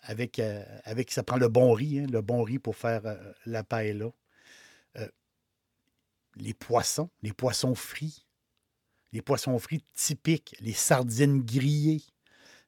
Avec, 0.02 0.40
euh, 0.40 0.64
ça 1.10 1.24
prend 1.24 1.38
le 1.38 1.50
bon 1.50 1.74
riz, 1.74 2.00
hein, 2.00 2.08
le 2.10 2.22
bon 2.22 2.44
riz 2.44 2.60
pour 2.60 2.76
faire 2.76 3.02
la 3.46 3.64
paella. 3.64 4.12
Les 6.36 6.54
poissons, 6.54 7.10
les 7.22 7.34
poissons 7.34 7.76
frits. 7.76 8.26
Les 9.12 9.22
poissons 9.22 9.58
frits 9.60 9.84
typiques, 9.94 10.56
les 10.60 10.74
sardines 10.74 11.42
grillées. 11.42 12.04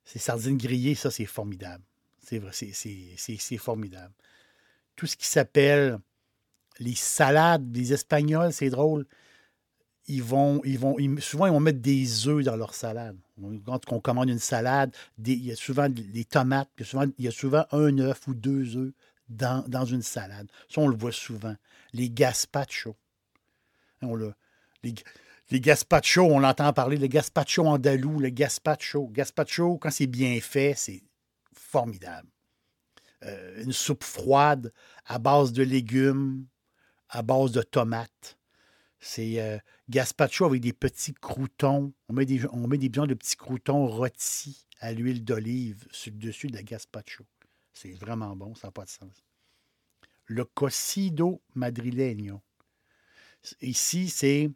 Ces 0.03 0.19
sardines 0.19 0.57
grillées, 0.57 0.95
ça, 0.95 1.11
c'est 1.11 1.25
formidable. 1.25 1.83
C'est 2.51 3.57
formidable. 3.57 4.13
Tout 4.95 5.07
ce 5.07 5.15
qui 5.15 5.27
s'appelle 5.27 5.99
les 6.79 6.95
salades 6.95 7.71
des 7.71 7.93
Espagnols, 7.93 8.53
c'est 8.53 8.69
drôle. 8.69 9.05
Ils 10.07 10.23
vont, 10.23 10.61
ils 10.63 10.79
vont, 10.79 10.97
souvent, 11.19 11.45
ils 11.45 11.51
vont 11.51 11.59
mettre 11.59 11.79
des 11.79 12.27
œufs 12.27 12.43
dans 12.43 12.55
leur 12.55 12.73
salade. 12.73 13.17
Quand 13.65 13.91
on 13.91 13.99
commande 13.99 14.29
une 14.29 14.39
salade, 14.39 14.93
il 15.23 15.45
y 15.45 15.51
a 15.51 15.55
souvent 15.55 15.89
des 15.89 16.25
tomates, 16.25 16.69
il 17.17 17.25
y 17.25 17.27
a 17.27 17.31
souvent 17.31 17.65
un 17.71 17.97
œuf 17.99 18.27
ou 18.27 18.33
deux 18.33 18.77
œufs 18.77 18.93
dans, 19.29 19.85
une 19.85 20.01
salade. 20.01 20.47
Ça, 20.69 20.81
on 20.81 20.87
le 20.87 20.97
voit 20.97 21.11
souvent. 21.11 21.55
Les 21.93 22.09
gazpacho. 22.09 22.95
On 24.01 24.15
le, 24.15 24.33
les, 24.83 24.95
les 25.51 25.61
on 26.17 26.39
l'entend 26.39 26.73
parler, 26.73 26.97
le 26.97 27.07
gazpacho 27.07 27.65
andalou, 27.65 28.19
le 28.19 28.29
gazpacho. 28.29 29.07
Gazpacho, 29.07 29.77
quand 29.77 29.91
c'est 29.91 30.07
bien 30.07 30.39
fait, 30.41 30.73
c'est 30.75 31.03
formidable. 31.53 32.29
euh, 33.23 33.63
une 33.63 33.71
soupe 33.71 34.03
froide 34.03 34.73
à 35.05 35.19
base 35.19 35.51
de 35.51 35.63
légumes, 35.63 36.47
à 37.09 37.21
base 37.21 37.51
de 37.51 37.61
tomates. 37.61 38.37
C'est 38.99 39.41
euh, 39.41 39.57
gazpacho 39.89 40.45
avec 40.45 40.61
des 40.61 40.73
petits 40.73 41.13
croutons. 41.13 41.93
On 42.07 42.13
met 42.13 42.25
des, 42.25 42.45
on 42.47 42.67
de 42.67 43.13
petits 43.13 43.35
croutons 43.35 43.87
rôtis 43.87 44.67
à 44.79 44.91
l'huile 44.91 45.23
d'olive 45.23 45.87
sur 45.91 46.11
le 46.11 46.19
dessus 46.19 46.47
de 46.47 46.55
la 46.55 46.63
gazpacho. 46.63 47.25
C'est 47.73 47.93
vraiment 47.93 48.35
bon, 48.35 48.53
ça 48.55 48.67
n'a 48.67 48.71
pas 48.71 48.85
de 48.85 48.89
sens. 48.89 49.23
Le 50.25 50.45
cocido 50.45 51.41
madrileño. 51.55 52.41
Ici, 53.61 54.09
c'est 54.09 54.51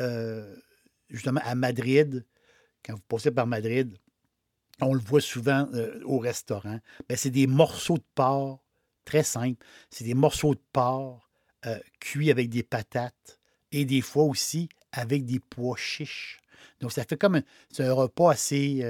euh, 0.00 0.54
justement 1.08 1.40
à 1.44 1.54
Madrid. 1.54 2.26
Quand 2.84 2.94
vous 2.94 3.02
passez 3.08 3.30
par 3.30 3.46
Madrid, 3.46 3.96
on 4.82 4.94
le 4.94 5.00
voit 5.00 5.20
souvent 5.20 5.68
euh, 5.74 6.00
au 6.04 6.18
restaurant. 6.18 6.78
Ben, 7.08 7.16
c'est 7.16 7.30
des 7.30 7.46
morceaux 7.46 7.98
de 7.98 8.04
porc, 8.14 8.62
très 9.04 9.22
simple. 9.22 9.64
C'est 9.90 10.04
des 10.04 10.14
morceaux 10.14 10.54
de 10.54 10.62
porc 10.72 11.28
euh, 11.66 11.78
cuits 12.00 12.30
avec 12.30 12.48
des 12.48 12.62
patates 12.62 13.38
et 13.70 13.84
des 13.84 14.00
fois 14.00 14.24
aussi 14.24 14.68
avec 14.92 15.24
des 15.24 15.40
pois 15.40 15.76
chiches. 15.76 16.40
Donc, 16.80 16.92
ça 16.92 17.04
fait 17.04 17.16
comme 17.16 17.36
un, 17.36 17.42
un 17.78 17.92
repas 17.92 18.30
assez 18.30 18.82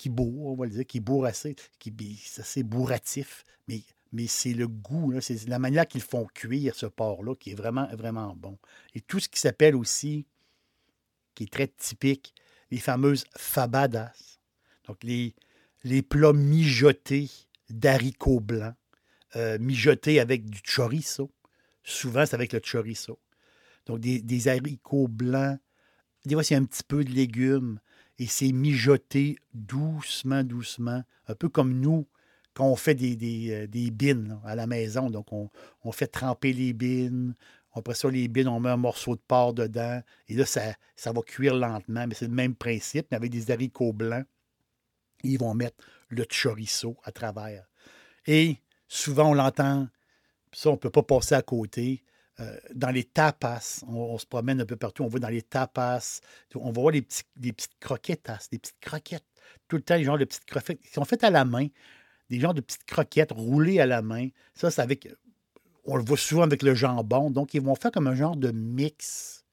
qui 0.00 0.08
bourre, 0.08 0.52
on 0.52 0.56
va 0.56 0.64
le 0.64 0.72
dire, 0.72 0.86
qui 0.86 0.98
bourre 0.98 1.26
assez, 1.26 1.54
qui 1.78 1.92
c'est 2.24 2.40
assez 2.40 2.62
bourratif, 2.62 3.44
mais, 3.68 3.82
mais 4.12 4.26
c'est 4.26 4.54
le 4.54 4.66
goût, 4.66 5.20
c'est 5.20 5.46
la 5.46 5.58
manière 5.58 5.86
qu'ils 5.86 6.00
font 6.00 6.26
cuire 6.32 6.74
ce 6.74 6.86
porc-là 6.86 7.34
qui 7.34 7.50
est 7.50 7.54
vraiment, 7.54 7.86
vraiment 7.94 8.34
bon. 8.34 8.58
Et 8.94 9.02
tout 9.02 9.20
ce 9.20 9.28
qui 9.28 9.38
s'appelle 9.38 9.76
aussi, 9.76 10.26
qui 11.34 11.44
est 11.44 11.52
très 11.52 11.68
typique, 11.68 12.34
les 12.70 12.78
fameuses 12.78 13.24
fabadas. 13.36 14.29
Donc, 14.90 15.04
les, 15.04 15.36
les 15.84 16.02
plats 16.02 16.32
mijotés 16.32 17.30
d'haricots 17.68 18.40
blancs, 18.40 18.74
euh, 19.36 19.56
mijotés 19.60 20.18
avec 20.18 20.50
du 20.50 20.60
chorizo. 20.62 21.30
Souvent, 21.84 22.26
c'est 22.26 22.34
avec 22.34 22.52
le 22.52 22.58
chorizo. 22.58 23.20
Donc, 23.86 24.00
des, 24.00 24.48
haricots 24.48 25.06
blancs. 25.06 25.60
Des 26.24 26.34
fois, 26.34 26.42
c'est 26.42 26.56
un 26.56 26.64
petit 26.64 26.82
peu 26.82 27.04
de 27.04 27.10
légumes 27.12 27.78
et 28.18 28.26
c'est 28.26 28.50
mijoté 28.50 29.36
doucement, 29.54 30.42
doucement, 30.42 31.04
un 31.28 31.34
peu 31.36 31.48
comme 31.48 31.78
nous 31.78 32.08
quand 32.54 32.66
on 32.66 32.74
fait 32.74 32.96
des, 32.96 33.14
des, 33.14 33.68
euh, 33.68 33.90
bines 33.92 34.40
à 34.44 34.56
la 34.56 34.66
maison. 34.66 35.08
Donc, 35.08 35.28
on, 35.32 35.92
fait 35.92 36.08
tremper 36.08 36.52
les 36.52 36.72
bines. 36.72 37.36
Après 37.74 37.94
ça, 37.94 38.10
les 38.10 38.26
bines, 38.26 38.48
on 38.48 38.58
met 38.58 38.70
un 38.70 38.76
morceau 38.76 39.14
de 39.14 39.22
porc 39.28 39.54
dedans. 39.54 40.02
Et 40.26 40.34
là, 40.34 40.46
ça, 40.46 40.62
ça 40.96 41.12
va 41.12 41.22
cuire 41.22 41.54
lentement. 41.54 42.08
Mais 42.08 42.16
c'est 42.16 42.26
le 42.26 42.34
même 42.34 42.56
principe, 42.56 43.06
mais 43.12 43.16
avec 43.16 43.30
des 43.30 43.52
haricots 43.52 43.92
blancs. 43.92 44.26
Ils 45.22 45.38
vont 45.38 45.54
mettre 45.54 45.76
le 46.08 46.24
chorizo 46.24 46.96
à 47.04 47.12
travers. 47.12 47.64
Et 48.26 48.56
souvent, 48.88 49.30
on 49.30 49.34
l'entend, 49.34 49.88
ça, 50.52 50.70
on 50.70 50.72
ne 50.72 50.78
peut 50.78 50.90
pas 50.90 51.02
passer 51.02 51.34
à 51.34 51.42
côté. 51.42 52.02
Euh, 52.40 52.56
dans 52.74 52.90
les 52.90 53.04
tapas, 53.04 53.82
on, 53.86 54.16
se 54.16 54.24
promène 54.24 54.60
un 54.60 54.64
peu 54.64 54.76
partout, 54.76 55.04
on 55.04 55.08
va 55.08 55.18
dans 55.18 55.28
les 55.28 55.42
tapas, 55.42 56.20
on 56.54 56.70
va 56.72 56.80
voir 56.80 56.92
les, 56.92 57.02
petits, 57.02 57.22
des 57.36 57.52
petites 57.52 57.78
croquettes, 57.78 58.30
des 58.50 58.58
petites 58.58 58.80
croquettes, 58.80 59.26
tout 59.68 59.76
le 59.76 59.82
temps, 59.82 59.96
des 59.96 60.04
genres 60.04 60.16
de 60.16 60.24
petites 60.24 60.46
croquettes 60.46 60.80
qui 60.80 60.88
sont 60.88 61.04
faites 61.04 61.22
à 61.22 61.30
la 61.30 61.44
main, 61.44 61.66
des 62.30 62.40
genres 62.40 62.54
de 62.54 62.62
petites 62.62 62.84
croquettes 62.84 63.32
roulées 63.32 63.78
à 63.78 63.86
la 63.86 64.00
main. 64.00 64.28
Ça, 64.54 64.70
c'est 64.70 64.80
avec, 64.80 65.08
on 65.84 65.96
le 65.96 66.02
voit 66.02 66.16
souvent 66.16 66.42
avec 66.42 66.62
le 66.62 66.74
jambon, 66.74 67.30
donc 67.30 67.52
ils 67.52 67.60
vont 67.60 67.74
faire 67.74 67.90
comme 67.90 68.06
un 68.06 68.14
genre 68.14 68.36
de 68.36 68.50
mix 68.52 69.44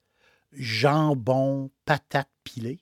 jambon, 0.52 1.70
patate 1.84 2.30
pilée, 2.42 2.80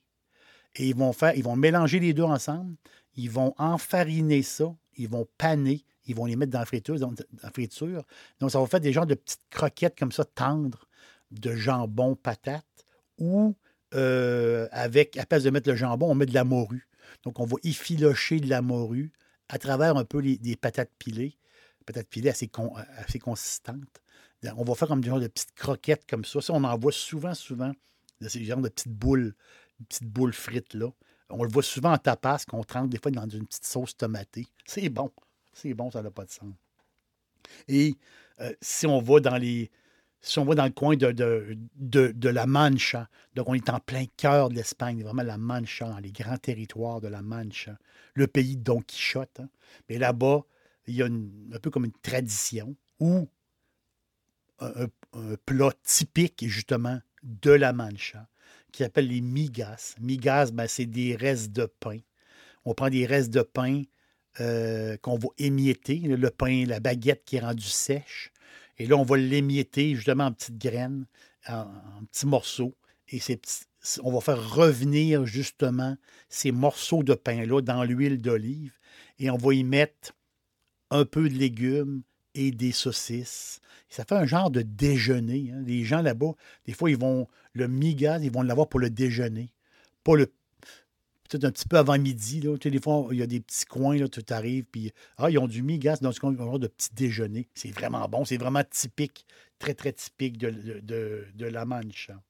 et 0.77 0.89
ils 0.89 0.95
vont 0.95 1.11
faire, 1.13 1.35
ils 1.35 1.43
vont 1.43 1.55
mélanger 1.55 1.99
les 1.99 2.13
deux 2.13 2.23
ensemble, 2.23 2.75
ils 3.15 3.29
vont 3.29 3.53
enfariner 3.57 4.43
ça, 4.43 4.73
ils 4.95 5.09
vont 5.09 5.27
paner, 5.37 5.83
ils 6.05 6.15
vont 6.15 6.25
les 6.25 6.35
mettre 6.35 6.51
dans 6.51 6.59
la 6.59 6.65
friture. 6.65 6.99
Dans 6.99 7.13
la 7.43 7.49
friture. 7.51 8.03
Donc, 8.39 8.51
ça 8.51 8.59
va 8.59 8.67
faire 8.67 8.79
des 8.79 8.93
genres 8.93 9.07
de 9.07 9.15
petites 9.15 9.41
croquettes 9.49 9.97
comme 9.97 10.11
ça, 10.11 10.23
tendres, 10.23 10.87
de 11.31 11.55
jambon 11.55 12.15
patate, 12.15 12.65
ou 13.17 13.55
euh, 13.95 14.67
avec, 14.71 15.17
à 15.17 15.25
place 15.25 15.43
de 15.43 15.49
mettre 15.49 15.69
le 15.69 15.75
jambon, 15.75 16.09
on 16.09 16.15
met 16.15 16.25
de 16.25 16.33
la 16.33 16.43
morue. 16.43 16.87
Donc, 17.23 17.39
on 17.39 17.45
va 17.45 17.57
effilocher 17.63 18.39
de 18.39 18.49
la 18.49 18.61
morue 18.61 19.11
à 19.49 19.57
travers 19.57 19.97
un 19.97 20.05
peu 20.05 20.21
des 20.21 20.55
patates 20.55 20.91
pilées, 20.99 21.37
patates 21.85 22.07
pilées 22.07 22.29
assez, 22.29 22.49
assez 22.97 23.19
consistantes. 23.19 24.01
On 24.55 24.63
va 24.63 24.75
faire 24.75 24.87
comme 24.87 25.01
des 25.01 25.09
genres 25.09 25.19
de 25.19 25.27
petites 25.27 25.55
croquettes 25.55 26.05
comme 26.07 26.23
ça. 26.23 26.41
Ça, 26.41 26.53
on 26.53 26.63
en 26.63 26.77
voit 26.77 26.91
souvent, 26.91 27.33
souvent, 27.33 27.71
de 28.21 28.29
ces 28.29 28.43
genres 28.43 28.61
de 28.61 28.69
petites 28.69 28.93
boules, 28.93 29.35
petites 29.85 30.07
boules 30.07 30.33
frites 30.33 30.73
là. 30.73 30.89
On 31.29 31.43
le 31.43 31.49
voit 31.49 31.63
souvent 31.63 31.91
en 31.91 31.97
tapas, 31.97 32.45
qu'on 32.47 32.63
trempe 32.63 32.89
des 32.89 32.99
fois 32.99 33.11
dans 33.11 33.27
une 33.27 33.45
petite 33.45 33.65
sauce 33.65 33.97
tomatée. 33.97 34.47
C'est 34.65 34.87
bon. 34.89 35.11
C'est 35.51 35.73
bon, 35.73 35.91
ça 35.91 36.01
n'a 36.01 36.11
pas 36.11 36.23
de 36.23 36.31
sens. 36.31 36.53
Et 37.67 37.95
euh, 38.39 38.53
si 38.61 38.85
on 38.85 39.01
va 39.01 39.19
dans 39.19 39.37
les. 39.37 39.71
Si 40.19 40.39
on 40.39 40.45
va 40.45 40.55
dans 40.55 40.65
le 40.65 40.71
coin 40.71 40.95
de, 40.95 42.29
la 42.29 42.45
Mancha, 42.47 43.07
donc 43.35 43.49
on 43.49 43.53
est 43.53 43.69
en 43.69 43.79
plein 43.79 44.05
cœur 44.17 44.49
de 44.49 44.55
l'Espagne, 44.55 45.03
vraiment 45.03 45.23
la 45.23 45.37
Mancha, 45.37 45.87
dans 45.87 45.99
les 45.99 46.11
grands 46.11 46.37
territoires 46.37 47.01
de 47.01 47.07
la 47.07 47.21
Mancha, 47.21 47.77
le 48.15 48.27
pays 48.27 48.57
de 48.57 48.63
Don 48.63 48.81
Quichotte. 48.81 49.39
Hein. 49.39 49.49
Mais 49.87 49.99
là-bas, 49.99 50.41
il 50.87 50.95
y 50.95 51.03
a 51.03 51.05
un 51.05 51.59
peu 51.61 51.69
comme 51.69 51.85
une 51.85 51.93
tradition 52.01 52.75
où 52.99 53.29
un, 54.59 54.87
plat 55.45 55.71
typique, 55.83 56.45
justement, 56.47 56.99
de 57.23 57.51
la 57.51 57.73
Mancha, 57.73 58.27
qui 58.77 58.83
s'appelle 58.83 59.07
les 59.07 59.21
migas. 59.21 59.95
Migas, 59.99 60.51
ben, 60.51 60.67
c'est 60.67 60.85
des 60.85 61.15
restes 61.15 61.51
de 61.51 61.65
pain. 61.65 61.97
On 62.63 62.75
prend 62.75 62.91
des 62.91 63.07
restes 63.07 63.31
de 63.31 63.41
pain 63.41 63.81
euh, 64.39 64.97
qu'on 64.97 65.17
va 65.17 65.29
émietter, 65.39 65.97
le 65.97 66.29
pain, 66.29 66.63
la 66.67 66.79
baguette 66.79 67.23
qui 67.25 67.37
est 67.37 67.39
rendue 67.39 67.63
sèche. 67.63 68.31
Et 68.77 68.85
là, 68.85 68.95
on 68.95 69.03
va 69.03 69.17
l'émietter 69.17 69.95
justement 69.95 70.25
en 70.25 70.31
petites 70.31 70.59
graines, 70.59 71.07
en, 71.47 71.65
petits 72.11 72.27
morceaux. 72.27 72.77
Et 73.09 73.19
on 74.03 74.11
va 74.11 74.21
faire 74.21 74.53
revenir 74.53 75.25
justement 75.25 75.97
ces 76.29 76.51
morceaux 76.51 77.01
de 77.01 77.15
pain-là 77.15 77.61
dans 77.61 77.83
l'huile 77.83 78.21
d'olive. 78.21 78.77
Et 79.17 79.31
on 79.31 79.37
va 79.37 79.55
y 79.55 79.63
mettre 79.63 80.13
un 80.91 81.03
peu 81.03 81.27
de 81.29 81.33
légumes 81.33 82.03
et 82.37 82.51
des 82.51 82.71
saucisses. 82.71 83.59
ça 83.89 84.05
fait 84.05 84.15
un 84.15 84.25
genre 84.25 84.51
de 84.51 84.61
déjeuner. 84.61 85.51
Hein. 85.53 85.63
Les 85.65 85.83
gens 85.83 86.01
là-bas, 86.01 86.33
des 86.65 86.73
fois, 86.73 86.89
ils 86.89 86.97
vont, 86.97 87.27
le 87.53 87.67
migas, 87.67 88.19
ils 88.19 88.31
vont 88.31 88.43
l'avoir 88.43 88.69
pour 88.69 88.79
le 88.79 88.89
déjeuner. 88.89 89.51
Pas 90.03 90.15
le 90.15 90.31
peut-être 91.27 91.43
un 91.43 91.51
petit 91.51 91.67
peu 91.67 91.77
avant 91.77 91.97
midi. 91.97 92.41
Là. 92.41 92.57
des 92.57 92.79
fois, 92.79 93.07
il 93.11 93.17
y 93.17 93.21
a 93.21 93.27
des 93.27 93.39
petits 93.39 93.65
coins, 93.65 93.97
là, 93.97 94.07
tu 94.07 94.21
arrives, 94.29 94.65
puis 94.65 94.93
ah, 95.17 95.29
ils 95.29 95.37
ont 95.37 95.47
du 95.47 95.61
migas 95.61 95.97
dans 96.01 96.11
ce 96.11 96.19
coin, 96.19 96.31
de 96.31 96.67
petit 96.67 96.93
déjeuner. 96.93 97.47
C'est 97.53 97.71
vraiment 97.71 98.07
bon, 98.07 98.25
c'est 98.25 98.37
vraiment 98.37 98.63
typique, 98.63 99.25
très, 99.59 99.73
très 99.73 99.93
typique 99.93 100.37
de, 100.37 100.51
de, 100.81 101.45
la 101.45 101.65
Mancha. 101.65 102.21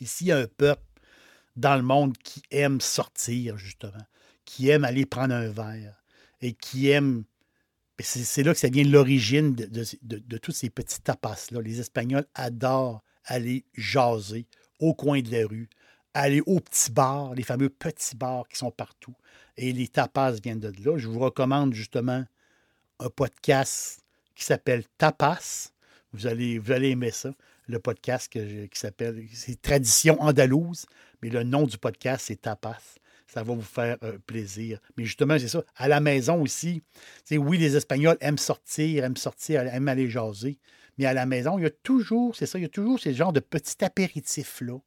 Ici, 0.00 0.24
il 0.24 0.28
y 0.28 0.32
a 0.32 0.38
un 0.38 0.46
peuple 0.46 0.82
dans 1.56 1.76
le 1.76 1.82
monde 1.82 2.16
qui 2.18 2.42
aime 2.50 2.80
sortir, 2.80 3.56
justement, 3.56 4.04
qui 4.44 4.68
aime 4.68 4.84
aller 4.84 5.06
prendre 5.06 5.34
un 5.34 5.48
verre 5.48 6.02
et 6.40 6.52
qui 6.52 6.90
aime. 6.90 7.24
C'est 8.00 8.42
là 8.42 8.52
que 8.52 8.58
ça 8.58 8.68
vient 8.68 8.82
l'origine 8.84 9.54
de, 9.54 9.66
de, 9.66 10.18
de, 10.18 10.38
tous 10.38 10.50
ces 10.50 10.68
petits 10.68 11.00
tapas-là. 11.00 11.60
Les 11.60 11.78
Espagnols 11.78 12.26
adorent 12.34 13.04
aller 13.24 13.64
jaser 13.74 14.46
au 14.80 14.94
coin 14.94 15.20
de 15.20 15.30
la 15.30 15.46
rue, 15.46 15.68
aller 16.12 16.42
aux 16.46 16.58
petits 16.58 16.90
bars, 16.90 17.34
les 17.34 17.44
fameux 17.44 17.68
petits 17.68 18.16
bars 18.16 18.48
qui 18.48 18.58
sont 18.58 18.72
partout. 18.72 19.14
Et 19.56 19.72
les 19.72 19.86
tapas 19.86 20.32
viennent 20.32 20.58
de 20.58 20.72
là. 20.84 20.98
Je 20.98 21.06
vous 21.06 21.20
recommande 21.20 21.72
justement 21.72 22.24
un 22.98 23.10
podcast 23.10 24.00
qui 24.34 24.44
s'appelle 24.44 24.84
Tapas. 24.98 25.70
Vous 26.12 26.26
allez, 26.26 26.58
vous 26.58 26.72
allez 26.72 26.90
aimer 26.90 27.12
ça. 27.12 27.32
Le 27.66 27.78
podcast 27.78 28.30
qui 28.30 28.68
s'appelle, 28.78 29.24
c'est 29.32 29.62
Tradition 29.62 30.20
andalouse, 30.20 30.86
mais 31.22 31.30
le 31.30 31.44
nom 31.44 31.62
du 31.62 31.78
podcast, 31.78 32.24
c'est 32.26 32.42
Tapas. 32.42 32.96
Ça 33.34 33.42
va 33.42 33.54
vous 33.54 33.62
faire 33.62 33.96
euh, 34.04 34.16
plaisir. 34.26 34.78
Mais 34.96 35.04
justement, 35.04 35.38
c'est 35.38 35.48
ça. 35.48 35.64
À 35.76 35.88
la 35.88 36.00
maison 36.00 36.40
aussi, 36.40 36.82
oui, 37.32 37.58
les 37.58 37.76
Espagnols 37.76 38.16
aiment 38.20 38.38
sortir, 38.38 39.04
aiment 39.04 39.16
sortir, 39.16 39.62
aiment 39.62 39.88
aller 39.88 40.08
jaser. 40.08 40.58
Mais 40.98 41.06
à 41.06 41.12
la 41.12 41.26
maison, 41.26 41.58
il 41.58 41.64
y 41.64 41.66
a 41.66 41.70
toujours, 41.70 42.36
c'est 42.36 42.46
ça, 42.46 42.58
il 42.58 42.62
y 42.62 42.66
a 42.66 42.68
toujours 42.68 43.00
ces 43.00 43.12
genres 43.12 43.32
de 43.32 43.40
petits 43.40 43.84
apéritifs-là 43.84 44.78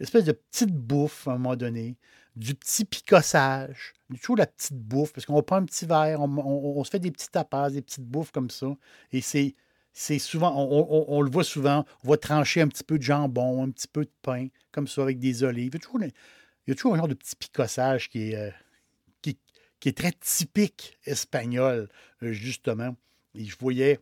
espèce 0.00 0.24
de 0.24 0.32
petite 0.32 0.72
bouffe 0.72 1.28
à 1.28 1.32
un 1.32 1.38
moment 1.38 1.56
donné, 1.56 1.96
du 2.36 2.54
petit 2.54 2.84
picossage, 2.84 3.92
toujours 4.20 4.36
la 4.36 4.46
petite 4.46 4.76
bouffe, 4.76 5.12
parce 5.12 5.26
qu'on 5.26 5.40
prend 5.42 5.56
un 5.56 5.64
petit 5.64 5.86
verre, 5.86 6.20
on, 6.20 6.84
se 6.84 6.90
fait 6.90 6.98
des 6.98 7.10
petits 7.10 7.30
tapas, 7.30 7.70
des 7.70 7.82
petites 7.82 8.04
bouffes 8.04 8.32
comme 8.32 8.50
ça. 8.50 8.66
Et 9.12 9.20
c'est, 9.20 9.54
c'est 9.92 10.18
souvent, 10.18 10.52
on, 10.56 11.22
le 11.22 11.30
voit 11.30 11.44
souvent, 11.44 11.84
on 12.04 12.08
va 12.08 12.16
trancher 12.16 12.60
un 12.60 12.68
petit 12.68 12.84
peu 12.84 12.98
de 12.98 13.02
jambon, 13.02 13.64
un 13.64 13.70
petit 13.70 13.88
peu 13.88 14.04
de 14.04 14.12
pain, 14.22 14.48
comme 14.72 14.88
ça, 14.88 15.02
avec 15.02 15.18
des 15.18 15.44
olives. 15.44 15.78
Toujours, 15.78 16.00
il 16.66 16.70
y 16.70 16.72
a 16.72 16.74
toujours 16.74 16.94
un 16.94 16.98
genre 16.98 17.08
de 17.08 17.14
petit 17.14 17.36
picossage 17.36 18.08
qui 18.08 18.30
est, 18.30 18.36
euh, 18.36 18.50
très 19.92 20.12
typique 20.12 20.98
espagnol, 21.04 21.90
euh, 22.22 22.32
justement. 22.32 22.96
Et 23.34 23.44
je 23.44 23.56
voyais 23.58 24.00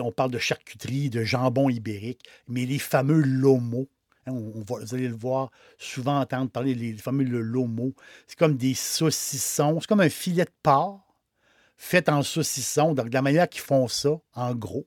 on 0.00 0.12
parle 0.12 0.30
de 0.30 0.38
charcuterie, 0.38 1.10
de 1.10 1.24
jambon 1.24 1.68
ibérique, 1.68 2.28
mais 2.46 2.66
les 2.66 2.78
fameux 2.78 3.20
lomos, 3.20 3.88
Hein, 4.26 4.32
on, 4.32 4.62
va, 4.62 4.84
vous 4.84 4.94
allez 4.94 5.08
le 5.08 5.14
voir 5.14 5.50
souvent 5.78 6.20
entendre 6.20 6.50
parler 6.50 6.74
les, 6.74 6.94
fameux 6.94 7.24
lomo. 7.24 7.94
C'est 8.26 8.38
comme 8.38 8.56
des 8.56 8.74
saucissons. 8.74 9.78
C'est 9.80 9.86
comme 9.86 10.00
un 10.00 10.08
filet 10.08 10.44
de 10.44 10.50
porc 10.62 11.02
fait 11.76 12.08
en 12.08 12.22
saucisson. 12.22 12.94
Donc, 12.94 13.08
de 13.08 13.14
la 13.14 13.22
manière 13.22 13.48
qu'ils 13.48 13.60
font 13.62 13.88
ça, 13.88 14.18
en 14.34 14.54
gros, 14.54 14.86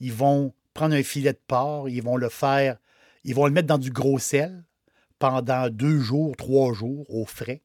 ils 0.00 0.12
vont 0.12 0.54
prendre 0.74 0.94
un 0.94 1.02
filet 1.02 1.32
de 1.32 1.40
porc, 1.46 1.88
ils 1.88 2.02
vont 2.02 2.16
le 2.16 2.28
faire, 2.28 2.78
ils 3.24 3.34
vont 3.34 3.46
le 3.46 3.52
mettre 3.52 3.68
dans 3.68 3.78
du 3.78 3.90
gros 3.90 4.18
sel 4.18 4.64
pendant 5.22 5.70
deux 5.70 6.00
jours, 6.00 6.36
trois 6.36 6.74
jours 6.74 7.08
au 7.14 7.24
frais. 7.24 7.62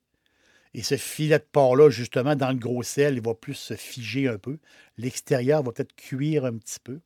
Et 0.76 0.84
ce 0.84 0.96
filet 0.96 1.40
de 1.40 1.44
porc-là, 1.44 1.90
justement, 1.90 2.36
dans 2.36 2.52
le 2.52 2.60
gros 2.60 2.84
sel, 2.84 3.16
il 3.16 3.22
va 3.22 3.34
plus 3.34 3.56
se 3.56 3.74
figer 3.74 4.28
un 4.28 4.38
peu. 4.38 4.60
L'extérieur 5.00 5.64
va 5.64 5.72
peut-être 5.72 5.96
cuire 5.96 6.46
un 6.46 6.56
petit 6.56 6.78
peu. 6.80 7.00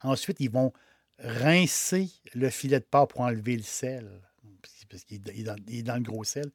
Ensuite, 0.00 0.38
ils 0.40 0.50
vont 0.50 0.72
rincer 1.18 2.08
le 2.32 2.48
filet 2.48 2.80
de 2.80 2.84
porc 2.84 3.08
pour 3.08 3.20
enlever 3.20 3.58
le 3.58 3.62
sel, 3.62 4.08
parce 4.88 5.04
qu'il 5.04 5.20
est 5.28 5.82
dans, 5.82 5.96
le 5.96 6.02
gros 6.02 6.24
sel. 6.24 6.50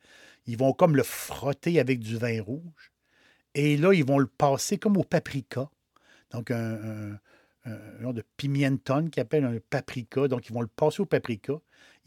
Ils 0.47 0.57
vont 0.57 0.73
comme 0.73 0.95
le 0.95 1.03
frotter 1.03 1.79
avec 1.79 1.99
du 1.99 2.17
vin 2.17 2.41
rouge. 2.41 2.91
Et 3.53 3.77
là, 3.77 3.93
ils 3.93 4.05
vont 4.05 4.17
le 4.17 4.25
passer 4.25 4.79
comme 4.79 4.97
au 4.97 5.03
paprika. 5.03 5.69
Donc, 6.31 6.49
un, 6.49 7.19
genre 8.01 8.15
de 8.15 8.23
pimenton 8.37 9.07
qui 9.09 9.19
appelle 9.19 9.45
un 9.45 9.59
paprika. 9.69 10.27
Donc, 10.27 10.49
ils 10.49 10.53
vont 10.53 10.61
le 10.61 10.67
passer 10.67 11.03
au 11.03 11.05
paprika. 11.05 11.53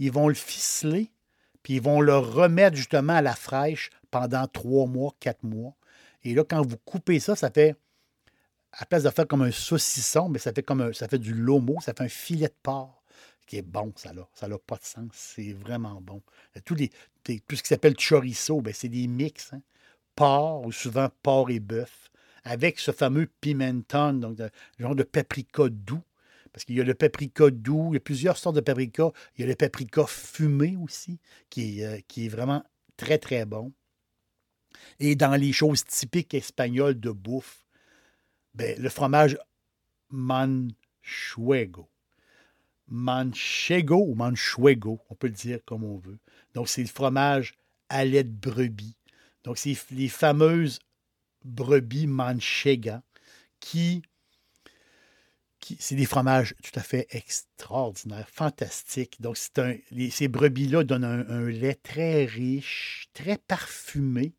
Ils 0.02 0.10
vont 0.10 0.26
le 0.26 0.34
ficeler, 0.34 1.12
puis 1.62 1.74
ils 1.74 1.80
vont 1.80 2.00
le 2.00 2.16
remettre 2.16 2.76
justement 2.76 3.12
à 3.12 3.22
la 3.22 3.36
fraîche 3.36 3.90
pendant 4.10 4.48
trois 4.48 4.88
mois, 4.88 5.14
quatre 5.20 5.44
mois. 5.44 5.76
Et 6.24 6.34
là, 6.34 6.42
quand 6.42 6.60
vous 6.60 6.76
coupez 6.76 7.20
ça, 7.20 7.36
ça 7.36 7.52
fait, 7.52 7.76
à 8.72 8.84
place 8.84 9.04
de 9.04 9.10
faire 9.10 9.28
comme 9.28 9.42
un 9.42 9.52
saucisson, 9.52 10.28
mais 10.28 10.40
ça 10.40 10.52
fait 10.52 10.64
comme 10.64 10.92
ça 10.92 11.06
fait 11.06 11.20
du 11.20 11.32
lomo, 11.32 11.78
ça 11.80 11.94
fait 11.96 12.02
un 12.02 12.08
filet 12.08 12.48
de 12.48 12.54
porc 12.64 13.00
qui 13.46 13.58
est 13.58 13.62
bon, 13.62 13.92
ça 13.94 14.12
n'a 14.12 14.26
ça 14.34 14.48
pas 14.66 14.76
de 14.76 14.82
sens. 14.82 15.10
C'est 15.12 15.52
vraiment 15.52 16.00
bon. 16.00 16.20
Tous 16.64 16.74
les, 16.74 16.88
tout 16.88 17.54
ce 17.54 17.62
qui 17.62 17.68
s'appelle 17.68 17.94
chorizo, 17.94 18.60
ben, 18.60 18.74
c'est 18.74 18.88
des 18.88 19.06
mix. 19.06 19.52
Hein? 19.52 19.62
Porc, 20.16 20.66
ou 20.66 20.72
souvent 20.72 21.10
porc 21.22 21.50
et 21.50 21.60
bœuf, 21.60 22.10
avec 22.42 22.80
ce 22.80 22.90
fameux 22.90 23.28
pimenton, 23.40 24.14
donc 24.14 24.38
le 24.38 24.50
genre 24.78 24.96
de 24.96 25.04
paprika 25.04 25.68
doux. 25.68 26.02
Parce 26.52 26.64
qu'il 26.64 26.76
y 26.76 26.80
a 26.80 26.84
le 26.84 26.94
paprika 26.94 27.50
doux, 27.50 27.88
il 27.90 27.94
y 27.94 27.96
a 27.96 28.00
plusieurs 28.00 28.36
sortes 28.36 28.56
de 28.56 28.60
paprika. 28.60 29.10
Il 29.36 29.40
y 29.40 29.44
a 29.44 29.46
le 29.46 29.54
paprika 29.54 30.04
fumé 30.06 30.76
aussi, 30.76 31.18
qui 31.48 31.82
euh, 31.82 31.98
est 32.16 32.28
vraiment 32.28 32.62
très, 32.96 33.18
très 33.18 33.46
bon. 33.46 33.72
Et 35.00 35.16
dans 35.16 35.34
les 35.34 35.52
choses 35.52 35.84
typiques 35.84 36.34
espagnoles 36.34 36.98
de 37.00 37.10
bouffe, 37.10 37.64
ben, 38.54 38.80
le 38.80 38.88
fromage 38.88 39.38
manchego. 40.10 41.88
Manchego 42.88 44.04
ou 44.06 44.14
manchego, 44.14 45.00
on 45.08 45.14
peut 45.14 45.28
le 45.28 45.32
dire 45.32 45.60
comme 45.64 45.84
on 45.84 45.96
veut. 45.96 46.18
Donc, 46.54 46.68
c'est 46.68 46.82
le 46.82 46.88
fromage 46.88 47.54
à 47.88 48.04
lait 48.04 48.24
de 48.24 48.30
brebis. 48.30 48.96
Donc, 49.44 49.56
c'est 49.56 49.76
les 49.90 50.08
fameuses 50.08 50.80
brebis 51.44 52.06
manchega 52.06 53.02
qui 53.60 54.02
c'est 55.78 55.94
des 55.94 56.06
fromages 56.06 56.54
tout 56.62 56.78
à 56.78 56.82
fait 56.82 57.06
extraordinaires, 57.10 58.28
fantastiques. 58.28 59.20
Donc, 59.20 59.36
un, 59.58 59.76
ces 60.10 60.28
brebis-là 60.28 60.84
donnent 60.84 61.04
un, 61.04 61.48
lait 61.48 61.74
très 61.74 62.24
riche, 62.24 63.08
très 63.14 63.38
parfumé, 63.38 64.34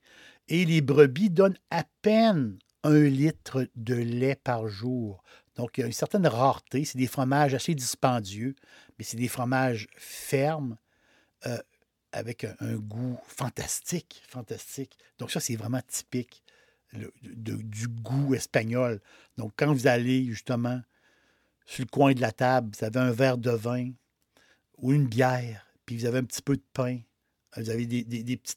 et 0.47 0.65
les 0.65 0.81
brebis 0.81 1.29
donnent 1.29 1.57
à 1.69 1.83
peine 2.01 2.57
un 2.83 3.03
litre 3.03 3.67
de 3.75 3.95
lait 3.95 4.35
par 4.35 4.67
jour. 4.67 5.23
Donc, 5.55 5.77
il 5.77 5.81
y 5.81 5.83
a 5.83 5.87
une 5.87 5.93
certaine 5.93 6.27
rareté. 6.27 6.83
C'est 6.83 6.97
des 6.97 7.07
fromages 7.07 7.53
assez 7.53 7.75
dispendieux, 7.75 8.55
mais 8.97 9.05
c'est 9.05 9.17
des 9.17 9.27
fromages 9.27 9.87
fermes 9.95 10.77
euh, 11.45 11.57
avec 12.11 12.45
un, 12.59 12.75
goût 12.75 13.17
fantastique, 13.27 14.21
fantastique. 14.27 14.97
Donc, 15.19 15.31
ça, 15.31 15.39
c'est 15.39 15.55
vraiment 15.55 15.81
typique 15.87 16.43
du 17.23 17.87
goût 17.87 18.35
espagnol. 18.35 19.01
Donc, 19.37 19.53
quand 19.57 19.73
vous 19.73 19.87
allez 19.87 20.25
justement 20.25 20.81
sur 21.65 21.83
le 21.83 21.89
coin 21.89 22.13
de 22.13 22.21
la 22.21 22.31
table, 22.31 22.71
vous 22.77 22.85
avez 22.85 22.99
un 22.99 23.11
verre 23.11 23.37
de 23.37 23.51
vin 23.51 23.91
ou 24.77 24.93
une 24.93 25.07
bière, 25.07 25.65
puis 25.85 25.97
vous 25.97 26.05
avez 26.05 26.19
un 26.19 26.23
petit 26.23 26.41
peu 26.41 26.55
de 26.55 26.63
pain, 26.73 26.99
vous 27.57 27.69
avez 27.69 27.85
des, 27.85 28.03
petits, 28.37 28.55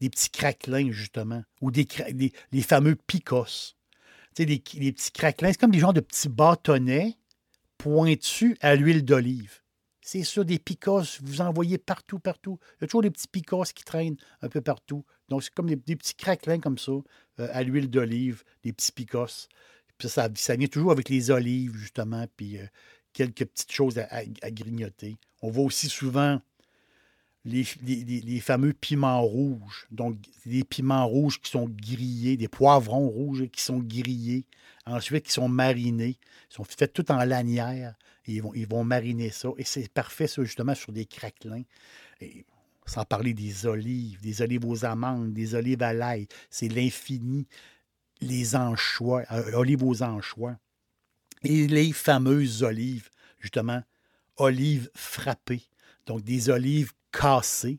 des, 0.00 0.10
craquelins, 0.32 0.90
justement, 0.90 1.42
ou 1.60 1.70
des, 1.70 1.86
les 2.52 2.62
fameux 2.62 2.94
picos. 2.94 3.74
Tu 4.34 4.42
sais, 4.42 4.44
les, 4.44 4.92
petits 4.92 5.12
craquelins, 5.12 5.52
c'est 5.52 5.60
comme 5.60 5.70
des 5.70 5.78
genres 5.78 5.94
de 5.94 6.00
petits 6.00 6.28
bâtonnets 6.28 7.16
pointus 7.78 8.56
à 8.60 8.74
l'huile 8.74 9.04
d'olive. 9.04 9.60
C'est 10.00 10.22
ça, 10.22 10.44
des 10.44 10.60
picos, 10.60 11.20
vous 11.20 11.40
en 11.40 11.52
voyez 11.52 11.78
partout, 11.78 12.20
partout. 12.20 12.58
Il 12.78 12.82
y 12.82 12.84
a 12.84 12.86
toujours 12.86 13.02
des 13.02 13.10
petits 13.10 13.26
picos 13.26 13.64
qui 13.74 13.82
traînent 13.82 14.16
un 14.40 14.48
peu 14.48 14.60
partout. 14.60 15.04
Donc, 15.28 15.42
c'est 15.42 15.52
comme 15.52 15.68
des, 15.68 15.76
petits 15.76 16.14
craquelins 16.14 16.60
comme 16.60 16.78
ça, 16.78 16.92
euh, 16.92 17.48
à 17.50 17.64
l'huile 17.64 17.90
d'olive, 17.90 18.44
des 18.62 18.72
petits 18.72 18.92
picos. 18.92 19.48
Puis 19.98 20.08
ça, 20.08 20.28
vient 20.28 20.68
toujours 20.68 20.92
avec 20.92 21.08
les 21.08 21.30
olives, 21.30 21.76
justement, 21.76 22.26
puis 22.36 22.58
euh, 22.58 22.66
quelques 23.12 23.46
petites 23.46 23.72
choses 23.72 23.98
à, 23.98 24.50
grignoter. 24.50 25.16
On 25.42 25.50
voit 25.50 25.64
aussi 25.64 25.88
souvent 25.88 26.40
les, 27.44 27.64
fameux 28.40 28.72
piments 28.72 29.22
rouges. 29.22 29.86
Donc, 29.90 30.18
des 30.44 30.64
piments 30.64 31.06
rouges 31.06 31.40
qui 31.40 31.50
sont 31.50 31.68
grillés, 31.68 32.36
des 32.36 32.48
poivrons 32.48 33.08
rouges 33.08 33.48
qui 33.48 33.62
sont 33.62 33.78
grillés, 33.78 34.44
ensuite 34.84 35.26
qui 35.26 35.32
sont 35.32 35.48
marinés. 35.48 36.18
Ils 36.50 36.54
sont 36.54 36.64
faits 36.64 36.92
tout 36.92 37.10
en 37.10 37.24
lanière. 37.24 37.94
Et 38.26 38.34
ils, 38.34 38.42
vont, 38.42 38.52
ils 38.54 38.66
vont 38.66 38.84
mariner 38.84 39.30
ça. 39.30 39.50
Et 39.56 39.64
c'est 39.64 39.88
parfait, 39.88 40.26
ça, 40.26 40.42
justement, 40.42 40.74
sur 40.74 40.92
des 40.92 41.06
craquelins. 41.06 41.62
Et, 42.20 42.44
sans 42.86 43.04
parler 43.04 43.34
des 43.34 43.66
olives, 43.66 44.20
des 44.20 44.42
olives 44.42 44.64
aux 44.64 44.84
amandes, 44.84 45.32
des 45.32 45.54
olives 45.54 45.82
à 45.82 45.92
l'ail. 45.92 46.28
C'est 46.50 46.68
l'infini. 46.68 47.46
Les 48.20 48.56
anchois, 48.56 49.24
euh, 49.30 49.52
olives 49.52 49.82
aux 49.82 50.02
anchois. 50.02 50.56
Et 51.44 51.66
les 51.66 51.92
fameuses 51.92 52.62
olives, 52.62 53.10
justement, 53.38 53.82
olives 54.36 54.90
frappées. 54.94 55.62
Donc, 56.06 56.22
des 56.22 56.50
olives 56.50 56.92
cassées, 57.12 57.78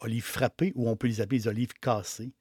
olives 0.00 0.24
frappées, 0.24 0.72
ou 0.74 0.88
on 0.88 0.96
peut 0.96 1.06
les 1.06 1.20
appeler 1.20 1.38
les 1.38 1.48
olives 1.48 1.72
cassées. 1.80 2.32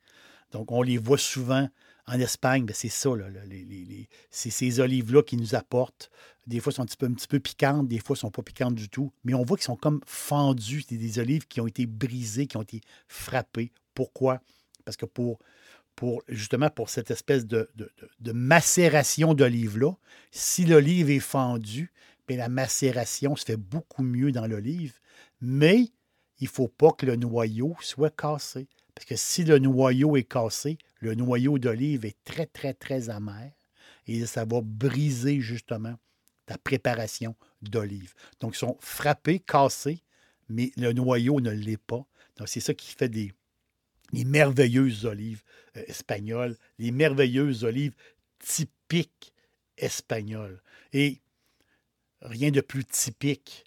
Donc, 0.52 0.72
on 0.72 0.82
les 0.82 0.98
voit 0.98 1.18
souvent 1.18 1.70
en 2.08 2.20
Espagne, 2.20 2.66
ben, 2.66 2.74
c'est 2.76 2.90
ça, 2.90 3.10
c'est 4.30 4.50
ces 4.52 4.80
olives-là 4.80 5.24
qui 5.24 5.38
nous 5.38 5.56
apportent. 5.56 6.12
Des 6.46 6.60
fois, 6.60 6.72
sont 6.72 6.84
un 6.84 6.86
petit 6.86 6.98
peu, 6.98 7.08
un 7.08 7.14
petit 7.14 7.28
peu 7.28 7.40
piquantes, 7.40 7.88
des 7.88 7.98
fois, 7.98 8.16
sont 8.16 8.30
pas 8.30 8.44
piquantes 8.44 8.76
du 8.76 8.90
tout. 8.90 9.12
Mais 9.24 9.34
on 9.34 9.44
voit 9.44 9.58
qu'elles 9.58 9.66
sont 9.66 9.76
comme 9.76 10.02
fendues. 10.06 10.84
C'est 10.88 10.98
des 10.98 11.18
olives 11.18 11.48
qui 11.48 11.62
ont 11.62 11.68
été 11.68 11.88
brisées, 11.88 12.46
qui 12.46 12.58
ont 12.58 12.62
été 12.62 12.82
frappées. 13.08 13.72
Pourquoi? 13.96 14.40
Parce 14.86 14.98
que 14.98 15.08
pour, 15.08 15.40
pour 15.96 16.24
justement, 16.28 16.70
pour 16.70 16.90
cette 16.90 17.12
espèce 17.12 17.46
de, 17.46 17.70
de, 17.76 18.32
macération 18.32 19.34
d'olive-là, 19.34 19.92
si 20.32 20.66
l'olive 20.66 21.10
est 21.10 21.20
fendue, 21.20 21.92
bien, 22.28 22.38
la 22.38 22.50
macération 22.50 23.36
se 23.36 23.46
fait 23.46 23.58
beaucoup 23.58 24.04
mieux 24.04 24.32
dans 24.32 24.48
l'olive. 24.48 25.00
Mais 25.42 25.92
il 26.40 26.46
ne 26.46 26.50
faut 26.50 26.68
pas 26.68 26.92
que 26.92 27.06
le 27.06 27.16
noyau 27.16 27.76
soit 27.82 28.16
cassé. 28.16 28.68
Parce 28.94 29.06
que 29.06 29.16
si 29.16 29.44
le 29.44 29.60
noyau 29.60 30.16
est 30.16 30.24
cassé, 30.24 30.78
le 31.00 31.16
noyau 31.16 31.60
d'olive 31.60 32.06
est 32.06 32.18
très, 32.24 32.46
très, 32.46 32.74
très 32.74 33.10
amer 33.10 33.52
et 34.08 34.26
ça 34.26 34.46
va 34.46 34.62
briser 34.62 35.42
justement 35.42 35.96
ta 36.46 36.58
préparation 36.58 37.36
d'olive. 37.62 38.14
Donc, 38.40 38.56
ils 38.56 38.60
sont 38.60 38.78
frappés, 38.80 39.40
cassés, 39.40 40.04
mais 40.48 40.72
le 40.78 40.94
noyau 40.94 41.42
ne 41.42 41.52
l'est 41.52 41.82
pas. 41.82 42.06
Donc, 42.38 42.48
c'est 42.48 42.60
ça 42.60 42.74
qui 42.74 42.94
fait 42.94 43.10
des, 43.10 43.34
les 44.12 44.26
merveilleuses 44.26 45.06
olives 45.06 45.44
euh, 45.78 45.84
espagnoles, 45.88 46.58
les 46.80 46.92
merveilleuses 46.92 47.64
olives 47.64 47.96
typiques 48.40 49.34
espagnoles. 49.78 50.62
Et 50.94 51.22
rien 52.22 52.52
de 52.52 52.62
plus 52.62 52.86
typique 52.86 53.66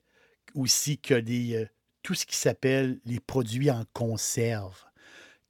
aussi 0.55 0.99
que 0.99 1.15
euh, 1.15 1.67
tout 2.03 2.15
ce 2.15 2.27
qui 2.27 2.37
s'appelle 2.37 3.01
les 3.05 3.21
produits 3.21 3.71
en 3.71 3.85
conserve. 3.93 4.85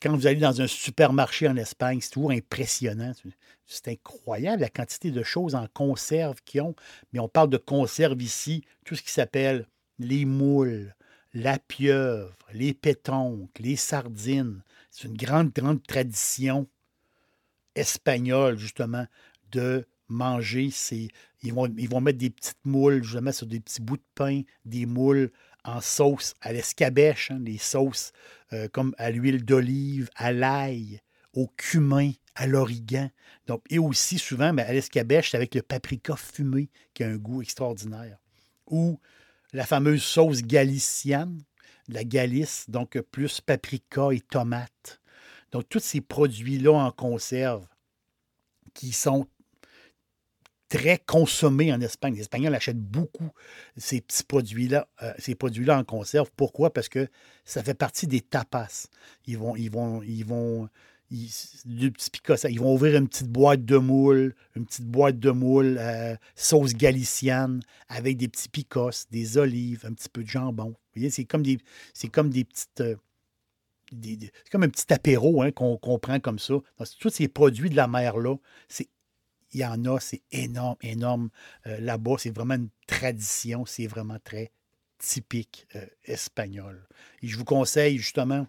Quand 0.01 0.17
vous 0.17 0.27
allez 0.27 0.41
dans 0.41 0.61
un 0.61 0.67
supermarché 0.67 1.49
en 1.49 1.57
Espagne, 1.57 2.01
c'est 2.01 2.11
toujours 2.11 2.31
impressionnant. 2.31 3.13
C'est 3.67 3.89
incroyable 3.89 4.63
la 4.63 4.69
quantité 4.69 5.11
de 5.11 5.23
choses 5.23 5.55
en 5.57 5.67
conserve 5.75 6.41
qu'ils 6.45 6.63
ont. 6.63 6.77
Mais 7.13 7.19
on 7.19 7.29
parle 7.29 7.51
de 7.51 7.57
conserve 7.57 8.23
ici, 8.23 8.65
tout 8.85 8.95
ce 8.95 9.03
qui 9.03 9.11
s'appelle 9.11 9.67
les 9.99 10.25
moules, 10.25 10.95
la 11.35 11.59
pieuvre, 11.59 12.37
les 12.53 12.75
pétoncles, 12.75 13.63
les 13.63 13.77
sardines. 13.77 14.63
C'est 14.91 15.09
une 15.09 15.17
grande, 15.17 15.53
grande 15.53 15.83
tradition 15.87 16.69
espagnole, 17.75 18.59
justement, 18.59 19.07
de 19.53 19.87
manger 20.09 20.71
ces. 20.71 21.09
Ils 21.43 21.53
vont, 21.53 21.73
ils 21.77 21.89
vont 21.89 22.01
mettre 22.01 22.19
des 22.19 22.31
petites 22.31 22.65
moules, 22.65 23.03
justement, 23.05 23.33
sur 23.33 23.47
des 23.47 23.61
petits 23.61 23.81
bouts 23.81 23.99
de 23.99 24.03
pain, 24.15 24.43
des 24.65 24.87
moules 24.87 25.31
en 25.65 25.81
sauce 25.81 26.35
à 26.41 26.53
l'escabèche, 26.53 27.31
hein, 27.31 27.41
des 27.41 27.59
sauces 27.59 28.13
euh, 28.53 28.69
comme 28.69 28.95
à 28.99 29.11
l'huile 29.11 29.45
d'olive, 29.45 30.09
à 30.17 30.33
l'ail, 30.33 31.01
au 31.35 31.47
cumin, 31.57 32.13
à 32.35 32.47
l'origan. 32.47 33.11
Et 33.71 33.79
aussi 33.79 34.19
souvent, 34.19 34.53
ben, 34.53 34.67
à 34.67 34.73
l'escabèche, 34.73 35.35
avec 35.35 35.55
le 35.55 35.63
paprika 35.63 36.17
fumé 36.17 36.69
qui 36.95 37.05
a 37.05 37.09
un 37.09 37.17
goût 37.17 37.43
extraordinaire. 37.43 38.19
Ou 38.67 38.99
la 39.53 39.67
fameuse 39.67 40.03
sauce 40.03 40.43
galicienne, 40.43 41.43
la 41.89 42.05
Galice, 42.05 42.67
donc 42.69 43.01
plus 43.01 43.41
paprika 43.41 44.11
et 44.13 44.21
tomates. 44.21 45.01
Donc, 45.53 45.69
tous 45.69 45.81
ces 45.81 46.01
produits-là 46.01 46.73
en 46.73 46.91
conserve 46.91 47.67
qui 48.75 48.93
sont 48.93 49.27
très 50.69 50.99
consommés 50.99 51.73
en 51.73 51.81
Espagne. 51.81 52.15
Les 52.15 52.21
Espagnols 52.21 52.55
achètent 52.55 52.77
beaucoup 52.77 53.31
ces 53.77 54.03
petits 54.03 54.23
produits-là, 54.23 54.89
euh, 55.03 55.13
ces 55.19 55.35
produits-là 55.35 55.79
en 55.79 55.85
conserve. 55.85 56.31
Pourquoi? 56.37 56.73
Parce 56.73 56.89
que 56.91 57.09
ça 57.45 57.63
fait 57.63 57.75
partie 57.75 58.07
des 58.07 58.21
tapas. 58.21 58.89
Ils 59.27 59.39
vont, 59.39 59.57
ils 59.57 59.71
vont, 59.71 60.03
ils 60.03 60.25
vont, 60.25 60.69
du 61.11 61.91
petit 61.91 62.11
picossa, 62.11 62.51
ils 62.51 62.61
vont 62.61 62.75
ouvrir 62.75 62.97
une 62.97 63.09
petite 63.09 63.29
boîte 63.29 63.65
de 63.65 63.79
moule, 63.79 64.35
une 64.55 64.67
petite 64.67 64.87
boîte 64.87 65.19
de 65.19 65.31
moule 65.31 65.79
euh, 65.81 66.15
sauce 66.35 66.75
galicienne 66.75 67.63
avec 67.89 68.19
des 68.19 68.29
petits 68.29 68.49
picos, 68.51 69.07
des 69.11 69.39
olives, 69.39 69.87
un 69.87 69.95
petit 69.95 70.11
peu 70.11 70.23
de 70.23 70.29
jambon. 70.29 70.75
C'est 71.11 71.25
comme 71.25 71.43
des, 71.43 71.59
c'est 71.95 72.09
comme 72.09 72.31
des 72.31 72.45
petites. 72.45 72.81
euh, 72.81 72.97
c'est 73.91 74.51
comme 74.53 74.65
un 74.65 74.69
petit 74.69 74.93
apéro 74.93 75.41
hein, 75.43 75.51
qu'on 75.51 75.79
qu'on 75.79 75.99
prend 75.99 76.21
comme 76.21 76.39
ça. 76.39 76.55
Tous 77.01 77.09
ces 77.09 77.29
produits 77.29 77.71
de 77.71 77.77
la 77.77 77.89
mer-là, 77.89 78.37
c'est 78.69 78.89
il 79.55 79.61
y 79.61 79.65
en 79.65 79.83
a, 79.87 79.99
c'est 79.99 80.21
énorme, 80.31 80.77
énorme. 80.83 81.31
Euh, 81.67 81.81
Là-bas, 81.81 82.17
c'est 82.19 82.29
vraiment 82.29 82.57
une 82.57 82.69
tradition, 82.87 83.65
c'est 83.65 83.87
vraiment 83.87 84.19
très 84.23 84.53
typique 84.99 85.67
espagnol. 86.05 86.87
Et 87.23 87.29
je 87.29 87.39
vous 87.39 87.45
conseille 87.45 87.97
justement, 87.97 88.47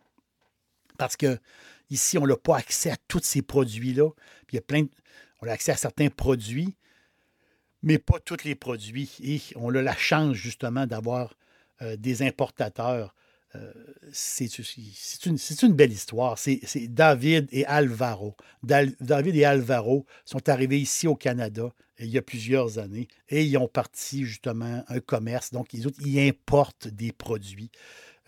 parce 0.98 1.15
que 1.15 1.39
ici, 1.89 2.17
on 2.17 2.25
n'a 2.25 2.38
pas 2.38 2.58
accès 2.58 2.91
à 2.91 2.97
tous 3.08 3.21
ces 3.23 3.41
produits-là. 3.41 4.10
Il 4.52 4.56
y 4.56 4.58
a 4.58 4.62
plein 4.62 4.86
On 5.41 5.47
a 5.47 5.52
accès 5.52 5.71
à 5.71 5.78
certains 5.78 6.10
produits, 6.10 6.75
mais 7.82 7.97
pas 7.97 8.19
tous 8.19 8.43
les 8.43 8.56
produits. 8.56 9.12
Et 9.23 9.41
on 9.56 9.73
a 9.73 9.82
la 9.82 9.95
chance 9.95 10.36
justement 10.36 10.86
d'avoir 10.86 11.36
euh, 11.82 11.95
des 11.95 12.21
importateurs. 12.21 13.15
Euh, 13.56 13.73
c'est 14.12 14.45
une, 15.25 15.73
belle 15.73 15.91
histoire. 15.91 16.38
C'est 16.38 16.60
David 16.88 17.47
et 17.52 17.65
Alvaro. 17.65 18.36
David 18.62 19.36
et 19.36 19.45
Alvaro 19.45 20.06
sont 20.23 20.49
arrivés 20.49 20.80
ici 20.80 21.08
au 21.08 21.15
Canada 21.15 21.63
euh, 21.63 22.06
il 22.06 22.10
y 22.10 22.17
a 22.17 22.21
plusieurs 22.21 22.80
années 22.80 23.08
et 23.30 23.43
ils 23.43 23.58
ont 23.58 23.67
parti 23.67 24.23
justement 24.23 24.84
un 24.88 24.99
commerce. 24.99 25.52
Donc, 25.52 25.73
ils 25.73 26.19
importent 26.19 26.88
des 26.88 27.12
produits. 27.12 27.71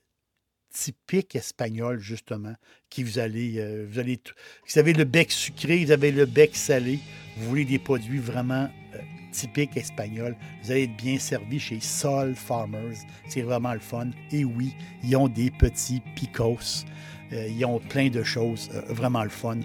typiques 0.77 1.35
espagnols, 1.35 1.99
justement, 1.99 2.55
qui 2.91 3.03
vous 3.03 3.19
allez, 3.19 3.59
euh, 3.59 3.87
vous 3.91 3.99
allez, 3.99 4.21
vous 4.69 4.79
avez 4.79 4.93
le 4.93 5.05
bec 5.05 5.33
sucré, 5.33 5.85
vous 5.85 5.91
avez 5.91 6.13
le 6.13 6.27
bec 6.27 6.55
salé, 6.55 7.01
vous 7.37 7.49
voulez 7.49 7.65
des 7.65 7.79
produits 7.79 8.19
vraiment 8.19 8.69
euh, 8.95 8.99
typiques 9.33 9.77
espagnols, 9.77 10.37
vous 10.63 10.71
allez 10.71 10.85
être 10.85 10.97
bien 10.97 11.19
servi 11.19 11.59
chez 11.59 11.81
Sol 11.81 12.35
Farmers, 12.35 12.97
c'est 13.29 13.43
vraiment 13.43 13.73
le 13.73 13.81
fun. 13.81 14.11
Et 14.33 14.45
oui, 14.45 14.75
ils 15.03 15.17
ont 15.17 15.29
des 15.29 15.51
petits 15.51 16.03
picos, 16.15 16.55
euh, 16.55 16.89
ils 17.33 17.65
ont 17.65 17.79
plein 17.79 18.09
de 18.09 18.23
choses 18.23 18.71
euh, 18.75 18.83
vraiment 18.93 19.25
le 19.25 19.31
fun 19.31 19.59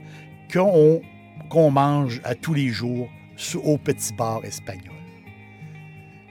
qu'on 0.53 1.71
mange 1.71 2.21
à 2.23 2.35
tous 2.35 2.53
les 2.53 2.69
jours 2.69 3.09
au 3.63 3.77
petit 3.77 4.13
bar 4.13 4.43
espagnol. 4.43 4.93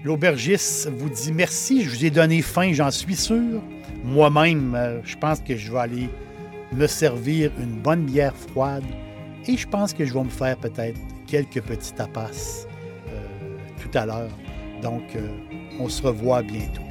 L'aubergiste 0.02 0.88
vous 0.88 1.10
dit 1.10 1.32
merci, 1.32 1.84
je 1.84 1.90
vous 1.90 2.04
ai 2.04 2.10
donné 2.10 2.40
faim, 2.40 2.72
j'en 2.72 2.90
suis 2.90 3.16
sûr. 3.16 3.60
Moi-même, 4.02 4.74
euh, 4.74 5.00
je 5.04 5.16
pense 5.16 5.40
que 5.40 5.56
je 5.56 5.70
vais 5.70 5.78
aller 5.78 6.08
me 6.72 6.86
servir 6.86 7.50
une 7.60 7.80
bonne 7.80 8.06
bière 8.06 8.34
froide 8.34 8.84
et 9.46 9.56
je 9.56 9.68
pense 9.68 9.92
que 9.92 10.04
je 10.04 10.14
vais 10.14 10.24
me 10.24 10.30
faire 10.30 10.56
peut-être 10.56 10.98
quelques 11.26 11.60
petits 11.60 11.92
tapas 11.92 12.66
euh, 13.08 13.56
tout 13.80 13.90
à 13.98 14.06
l'heure. 14.06 14.30
Donc, 14.82 15.02
euh, 15.16 15.28
on 15.78 15.88
se 15.88 16.02
revoit 16.02 16.42
bientôt. 16.42 16.82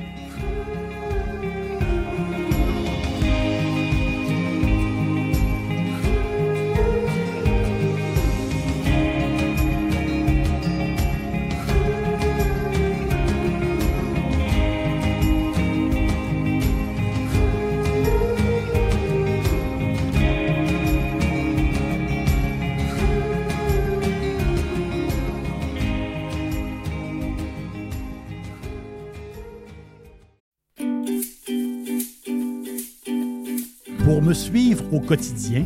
Me 34.30 34.34
suivre 34.36 34.84
au 34.94 35.00
quotidien, 35.00 35.66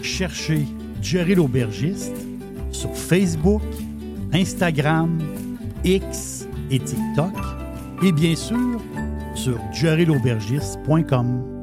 cherchez 0.00 0.64
Jerry 1.02 1.34
l'aubergiste 1.34 2.14
sur 2.70 2.94
Facebook, 2.94 3.62
Instagram, 4.32 5.18
X 5.84 6.46
et 6.70 6.78
TikTok 6.78 7.34
et 8.04 8.12
bien 8.12 8.36
sûr 8.36 8.80
sur 9.34 9.58
jerrylaubergiste.com. 9.72 11.55